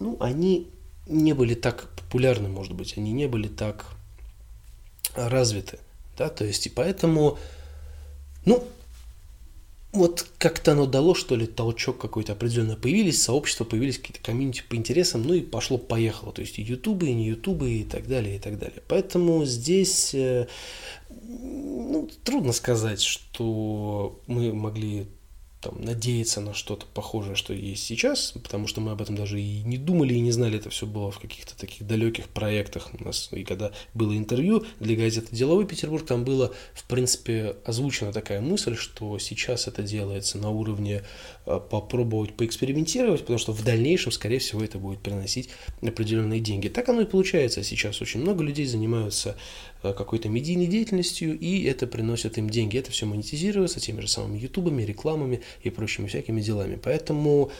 ну, 0.00 0.16
они 0.20 0.68
не 1.06 1.32
были 1.32 1.54
так 1.54 1.88
популярны, 1.96 2.48
может 2.48 2.72
быть, 2.72 2.94
они 2.96 3.12
не 3.12 3.28
были 3.28 3.48
так 3.48 3.86
развиты, 5.14 5.78
да, 6.18 6.28
то 6.28 6.44
есть 6.44 6.66
и 6.66 6.70
поэтому, 6.70 7.38
ну, 8.44 8.64
вот 9.92 10.26
как-то 10.38 10.72
оно 10.72 10.86
дало, 10.86 11.14
что 11.14 11.34
ли, 11.34 11.46
толчок 11.46 11.98
какой-то 11.98 12.32
определенно. 12.32 12.76
Появились 12.76 13.22
сообщества, 13.22 13.64
появились 13.64 13.98
какие-то 13.98 14.22
комьюнити 14.22 14.62
по 14.68 14.76
интересам, 14.76 15.22
ну 15.24 15.34
и 15.34 15.40
пошло-поехало. 15.40 16.32
То 16.32 16.42
есть 16.42 16.58
и 16.60 16.62
ютубы, 16.62 17.08
и 17.08 17.14
не 17.14 17.26
ютубы, 17.26 17.70
и 17.70 17.84
так 17.84 18.06
далее, 18.06 18.36
и 18.36 18.38
так 18.38 18.56
далее. 18.58 18.82
Поэтому 18.86 19.44
здесь, 19.44 20.14
э, 20.14 20.46
ну, 21.08 22.08
трудно 22.22 22.52
сказать, 22.52 23.00
что 23.02 24.20
мы 24.28 24.52
могли 24.52 25.08
там, 25.60 25.80
надеяться 25.82 26.40
на 26.40 26.54
что-то 26.54 26.86
похожее, 26.86 27.34
что 27.34 27.52
есть 27.52 27.84
сейчас, 27.84 28.32
потому 28.42 28.66
что 28.66 28.80
мы 28.80 28.92
об 28.92 29.02
этом 29.02 29.14
даже 29.14 29.40
и 29.40 29.62
не 29.62 29.76
думали, 29.76 30.14
и 30.14 30.20
не 30.20 30.32
знали, 30.32 30.58
это 30.58 30.70
все 30.70 30.86
было 30.86 31.10
в 31.10 31.18
каких-то 31.18 31.56
таких 31.56 31.86
далеких 31.86 32.28
проектах 32.28 32.90
у 32.98 33.04
нас. 33.04 33.28
И 33.32 33.44
когда 33.44 33.70
было 33.92 34.16
интервью 34.16 34.64
для 34.78 34.96
газеты 34.96 35.36
«Деловой 35.36 35.66
Петербург», 35.66 36.06
там 36.06 36.24
было, 36.24 36.54
в 36.72 36.84
принципе, 36.84 37.56
озвучена 37.64 38.12
такая 38.12 38.40
мысль, 38.40 38.74
что 38.74 39.18
сейчас 39.18 39.68
это 39.68 39.82
делается 39.82 40.38
на 40.38 40.48
уровне 40.50 41.02
а, 41.44 41.60
попробовать 41.60 42.34
поэкспериментировать, 42.34 43.20
потому 43.20 43.38
что 43.38 43.52
в 43.52 43.62
дальнейшем, 43.62 44.12
скорее 44.12 44.38
всего, 44.38 44.64
это 44.64 44.78
будет 44.78 45.00
приносить 45.00 45.50
определенные 45.82 46.40
деньги. 46.40 46.68
Так 46.68 46.88
оно 46.88 47.02
и 47.02 47.06
получается 47.06 47.62
сейчас. 47.62 48.00
Очень 48.00 48.20
много 48.20 48.42
людей 48.42 48.64
занимаются 48.64 49.36
какой-то 49.82 50.28
медийной 50.28 50.66
деятельностью, 50.66 51.38
и 51.38 51.64
это 51.64 51.86
приносит 51.86 52.38
им 52.38 52.50
деньги. 52.50 52.78
Это 52.78 52.90
все 52.90 53.06
монетизируется 53.06 53.80
теми 53.80 54.00
же 54.00 54.08
самыми 54.08 54.38
ютубами, 54.38 54.82
рекламами 54.82 55.40
и 55.62 55.70
прочими 55.70 56.06
всякими 56.06 56.40
делами. 56.40 56.78
Поэтому 56.82 57.50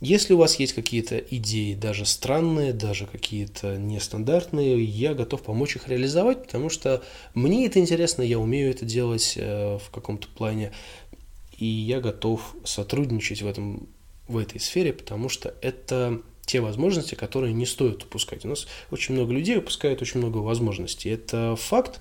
если 0.00 0.32
у 0.32 0.38
вас 0.38 0.58
есть 0.58 0.72
какие-то 0.72 1.18
идеи, 1.18 1.74
даже 1.74 2.06
странные, 2.06 2.72
даже 2.72 3.06
какие-то 3.06 3.76
нестандартные, 3.76 4.82
я 4.82 5.12
готов 5.12 5.42
помочь 5.42 5.76
их 5.76 5.88
реализовать, 5.88 6.44
потому 6.44 6.70
что 6.70 7.02
мне 7.34 7.66
это 7.66 7.80
интересно, 7.80 8.22
я 8.22 8.38
умею 8.38 8.70
это 8.70 8.86
делать 8.86 9.34
э, 9.36 9.76
в 9.76 9.90
каком-то 9.90 10.26
плане, 10.28 10.72
и 11.58 11.66
я 11.66 12.00
готов 12.00 12.56
сотрудничать 12.64 13.42
в, 13.42 13.46
этом, 13.46 13.90
в 14.26 14.38
этой 14.38 14.58
сфере, 14.58 14.94
потому 14.94 15.28
что 15.28 15.54
это 15.60 16.22
те 16.50 16.60
возможности, 16.60 17.14
которые 17.14 17.52
не 17.52 17.64
стоит 17.64 18.02
упускать. 18.02 18.44
У 18.44 18.48
нас 18.48 18.66
очень 18.90 19.14
много 19.14 19.32
людей 19.32 19.56
упускают 19.56 20.02
очень 20.02 20.18
много 20.18 20.38
возможностей. 20.38 21.08
Это 21.08 21.54
факт, 21.54 22.00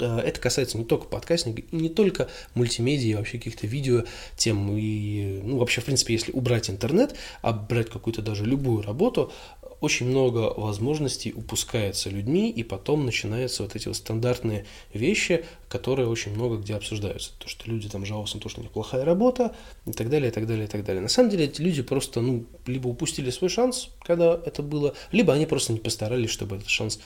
это 0.00 0.40
касается 0.40 0.78
не 0.78 0.84
только 0.84 1.06
подкастинга, 1.06 1.62
не 1.70 1.90
только 1.90 2.28
мультимедиа, 2.54 3.18
вообще 3.18 3.38
каких-то 3.38 3.68
видео 3.68 4.02
тем. 4.36 4.76
И, 4.76 5.42
ну, 5.44 5.58
вообще, 5.58 5.80
в 5.80 5.84
принципе, 5.84 6.14
если 6.14 6.32
убрать 6.32 6.70
интернет, 6.70 7.14
а 7.40 7.52
брать 7.52 7.88
какую-то 7.88 8.20
даже 8.20 8.44
любую 8.44 8.82
работу, 8.82 9.32
очень 9.80 10.06
много 10.06 10.52
возможностей 10.56 11.32
упускается 11.32 12.10
людьми, 12.10 12.50
и 12.50 12.62
потом 12.62 13.06
начинаются 13.06 13.62
вот 13.62 13.76
эти 13.76 13.88
вот 13.88 13.96
стандартные 13.96 14.66
вещи, 14.92 15.44
которые 15.68 16.08
очень 16.08 16.32
много 16.32 16.56
где 16.56 16.74
обсуждаются. 16.74 17.32
То, 17.38 17.48
что 17.48 17.70
люди 17.70 17.88
там 17.88 18.04
жалуются 18.04 18.36
на 18.36 18.42
то, 18.42 18.48
что 18.48 18.60
у 18.60 18.62
них 18.62 18.72
плохая 18.72 19.04
работа, 19.04 19.54
и 19.86 19.92
так 19.92 20.10
далее, 20.10 20.30
и 20.30 20.32
так 20.32 20.46
далее, 20.46 20.64
и 20.64 20.68
так 20.68 20.84
далее. 20.84 21.00
На 21.00 21.08
самом 21.08 21.30
деле 21.30 21.46
эти 21.46 21.60
люди 21.60 21.82
просто, 21.82 22.20
ну, 22.20 22.46
либо 22.66 22.88
упустили 22.88 23.30
свой 23.30 23.50
шанс, 23.50 23.88
когда 24.02 24.40
это 24.44 24.62
было, 24.62 24.94
либо 25.12 25.32
они 25.32 25.46
просто 25.46 25.72
не 25.72 25.78
постарались, 25.80 26.30
чтобы 26.30 26.56
этот 26.56 26.68
шанс 26.68 27.00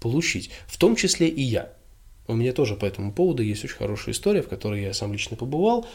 получить. 0.00 0.50
В 0.66 0.76
том 0.78 0.96
числе 0.96 1.28
и 1.28 1.42
я. 1.42 1.72
У 2.30 2.36
меня 2.36 2.52
тоже 2.52 2.76
по 2.76 2.84
этому 2.84 3.12
поводу 3.12 3.42
есть 3.42 3.64
очень 3.64 3.76
хорошая 3.76 4.14
история, 4.14 4.42
в 4.42 4.48
которой 4.48 4.82
я 4.82 4.94
сам 4.94 5.12
лично 5.12 5.36
побывал, 5.36 5.86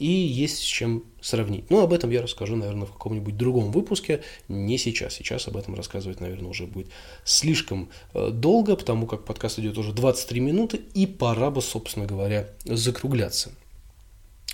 и 0.00 0.08
есть 0.08 0.58
с 0.58 0.62
чем 0.62 1.04
сравнить. 1.20 1.70
Но 1.70 1.82
об 1.82 1.92
этом 1.92 2.10
я 2.10 2.20
расскажу, 2.20 2.56
наверное, 2.56 2.86
в 2.86 2.92
каком-нибудь 2.92 3.36
другом 3.36 3.70
выпуске, 3.70 4.22
не 4.48 4.76
сейчас. 4.76 5.14
Сейчас 5.14 5.46
об 5.46 5.56
этом 5.56 5.76
рассказывать, 5.76 6.20
наверное, 6.20 6.50
уже 6.50 6.66
будет 6.66 6.88
слишком 7.22 7.90
э, 8.12 8.30
долго, 8.30 8.74
потому 8.74 9.06
как 9.06 9.24
подкаст 9.24 9.60
идет 9.60 9.78
уже 9.78 9.92
23 9.92 10.40
минуты, 10.40 10.80
и 10.94 11.06
пора 11.06 11.50
бы, 11.50 11.62
собственно 11.62 12.06
говоря, 12.06 12.48
закругляться. 12.64 13.52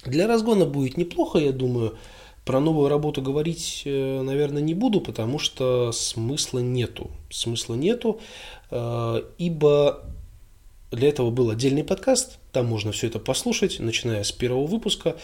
Для 0.05 0.26
разгона 0.26 0.66
будет 0.66 0.98
неплохо, 0.98 1.38
я 1.38 1.53
думаю. 1.53 1.96
Про 2.44 2.61
новую 2.61 2.88
работу 2.88 3.22
говорить, 3.22 3.83
э, 3.87 4.20
наверное, 4.20 4.61
не 4.61 4.74
буду, 4.74 5.00
потому 5.00 5.38
что 5.38 5.90
смысла 5.92 6.59
нету. 6.59 7.11
Смысла 7.31 7.76
нету, 7.76 8.20
э, 8.70 9.22
ибо 9.38 10.05
для 10.90 11.09
этого 11.09 11.31
был 11.31 11.50
отдельный 11.50 11.85
подкаст, 11.85 12.38
там 12.53 12.66
можно 12.66 12.92
все 12.92 13.07
это 13.07 13.18
послушать, 13.18 13.79
начиная 13.79 14.22
с 14.22 14.33
первого 14.33 14.66
выпуска. 14.66 15.16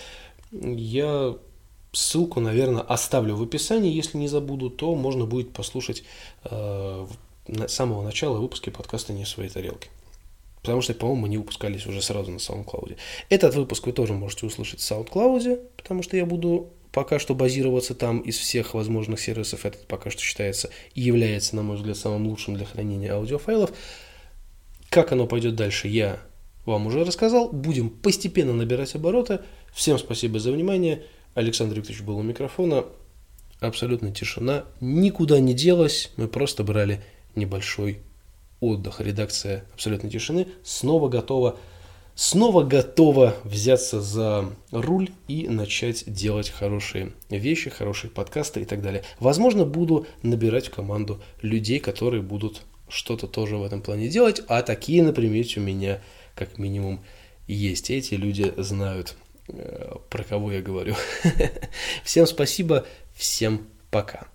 Я 0.52 1.36
ссылку, 1.92 2.40
наверное, 2.40 2.82
оставлю 2.82 3.36
в 3.36 3.42
описании, 3.42 3.92
если 3.92 4.18
не 4.18 4.28
забуду, 4.28 4.70
то 4.70 4.94
можно 4.94 5.26
будет 5.26 5.52
послушать 5.52 6.04
э, 6.44 7.06
с 7.48 7.72
самого 7.72 8.02
начала 8.02 8.38
выпуски 8.38 8.70
подкаста 8.70 9.12
«Не 9.12 9.24
в 9.24 9.28
своей 9.28 9.50
тарелке». 9.50 9.88
Потому 10.60 10.82
что, 10.82 10.94
по-моему, 10.94 11.26
они 11.26 11.38
выпускались 11.38 11.86
уже 11.86 12.02
сразу 12.02 12.32
на 12.32 12.38
SoundCloud. 12.38 12.96
Этот 13.28 13.54
выпуск 13.54 13.86
вы 13.86 13.92
тоже 13.92 14.14
можете 14.14 14.46
услышать 14.46 14.80
в 14.80 14.90
SoundCloud, 14.90 15.60
потому 15.76 16.02
что 16.02 16.16
я 16.16 16.26
буду 16.26 16.70
пока 16.92 17.18
что 17.18 17.34
базироваться 17.34 17.94
там 17.94 18.20
из 18.20 18.36
всех 18.36 18.74
возможных 18.74 19.20
сервисов. 19.20 19.64
Этот 19.64 19.86
пока 19.86 20.10
что 20.10 20.22
считается 20.22 20.70
и 20.94 21.02
является, 21.02 21.54
на 21.54 21.62
мой 21.62 21.76
взгляд, 21.76 21.96
самым 21.96 22.26
лучшим 22.26 22.56
для 22.56 22.66
хранения 22.66 23.12
аудиофайлов. 23.12 23.70
Как 24.90 25.12
оно 25.12 25.26
пойдет 25.26 25.56
дальше, 25.56 25.88
я 25.88 26.20
вам 26.64 26.86
уже 26.86 27.04
рассказал. 27.04 27.48
Будем 27.50 27.90
постепенно 27.90 28.52
набирать 28.52 28.94
обороты. 28.94 29.40
Всем 29.72 29.98
спасибо 29.98 30.38
за 30.38 30.52
внимание. 30.52 31.04
Александр 31.34 31.76
Викторович 31.76 32.02
был 32.02 32.18
у 32.18 32.22
микрофона. 32.22 32.84
Абсолютно 33.60 34.12
тишина. 34.12 34.64
Никуда 34.80 35.38
не 35.40 35.54
делась. 35.54 36.12
Мы 36.16 36.28
просто 36.28 36.64
брали 36.64 37.02
небольшой 37.34 38.00
отдых. 38.60 39.00
Редакция 39.00 39.64
абсолютной 39.74 40.10
тишины 40.10 40.48
снова 40.62 41.08
готова 41.08 41.58
снова 42.16 42.64
готова 42.64 43.36
взяться 43.44 44.00
за 44.00 44.50
руль 44.72 45.10
и 45.28 45.48
начать 45.48 46.04
делать 46.06 46.48
хорошие 46.48 47.12
вещи, 47.30 47.70
хорошие 47.70 48.10
подкасты 48.10 48.62
и 48.62 48.64
так 48.64 48.82
далее. 48.82 49.04
Возможно, 49.20 49.64
буду 49.64 50.06
набирать 50.22 50.68
в 50.68 50.70
команду 50.70 51.20
людей, 51.42 51.78
которые 51.78 52.22
будут 52.22 52.62
что-то 52.88 53.26
тоже 53.26 53.56
в 53.56 53.64
этом 53.64 53.82
плане 53.82 54.08
делать, 54.08 54.42
а 54.48 54.62
такие 54.62 55.02
на 55.02 55.12
примете 55.12 55.60
у 55.60 55.62
меня 55.62 56.00
как 56.34 56.58
минимум 56.58 57.04
есть. 57.46 57.90
Эти 57.90 58.14
люди 58.14 58.52
знают, 58.56 59.16
э, 59.48 59.94
про 60.10 60.24
кого 60.24 60.52
я 60.52 60.62
говорю. 60.62 60.94
Всем 62.04 62.26
спасибо, 62.26 62.86
всем 63.14 63.66
пока. 63.90 64.28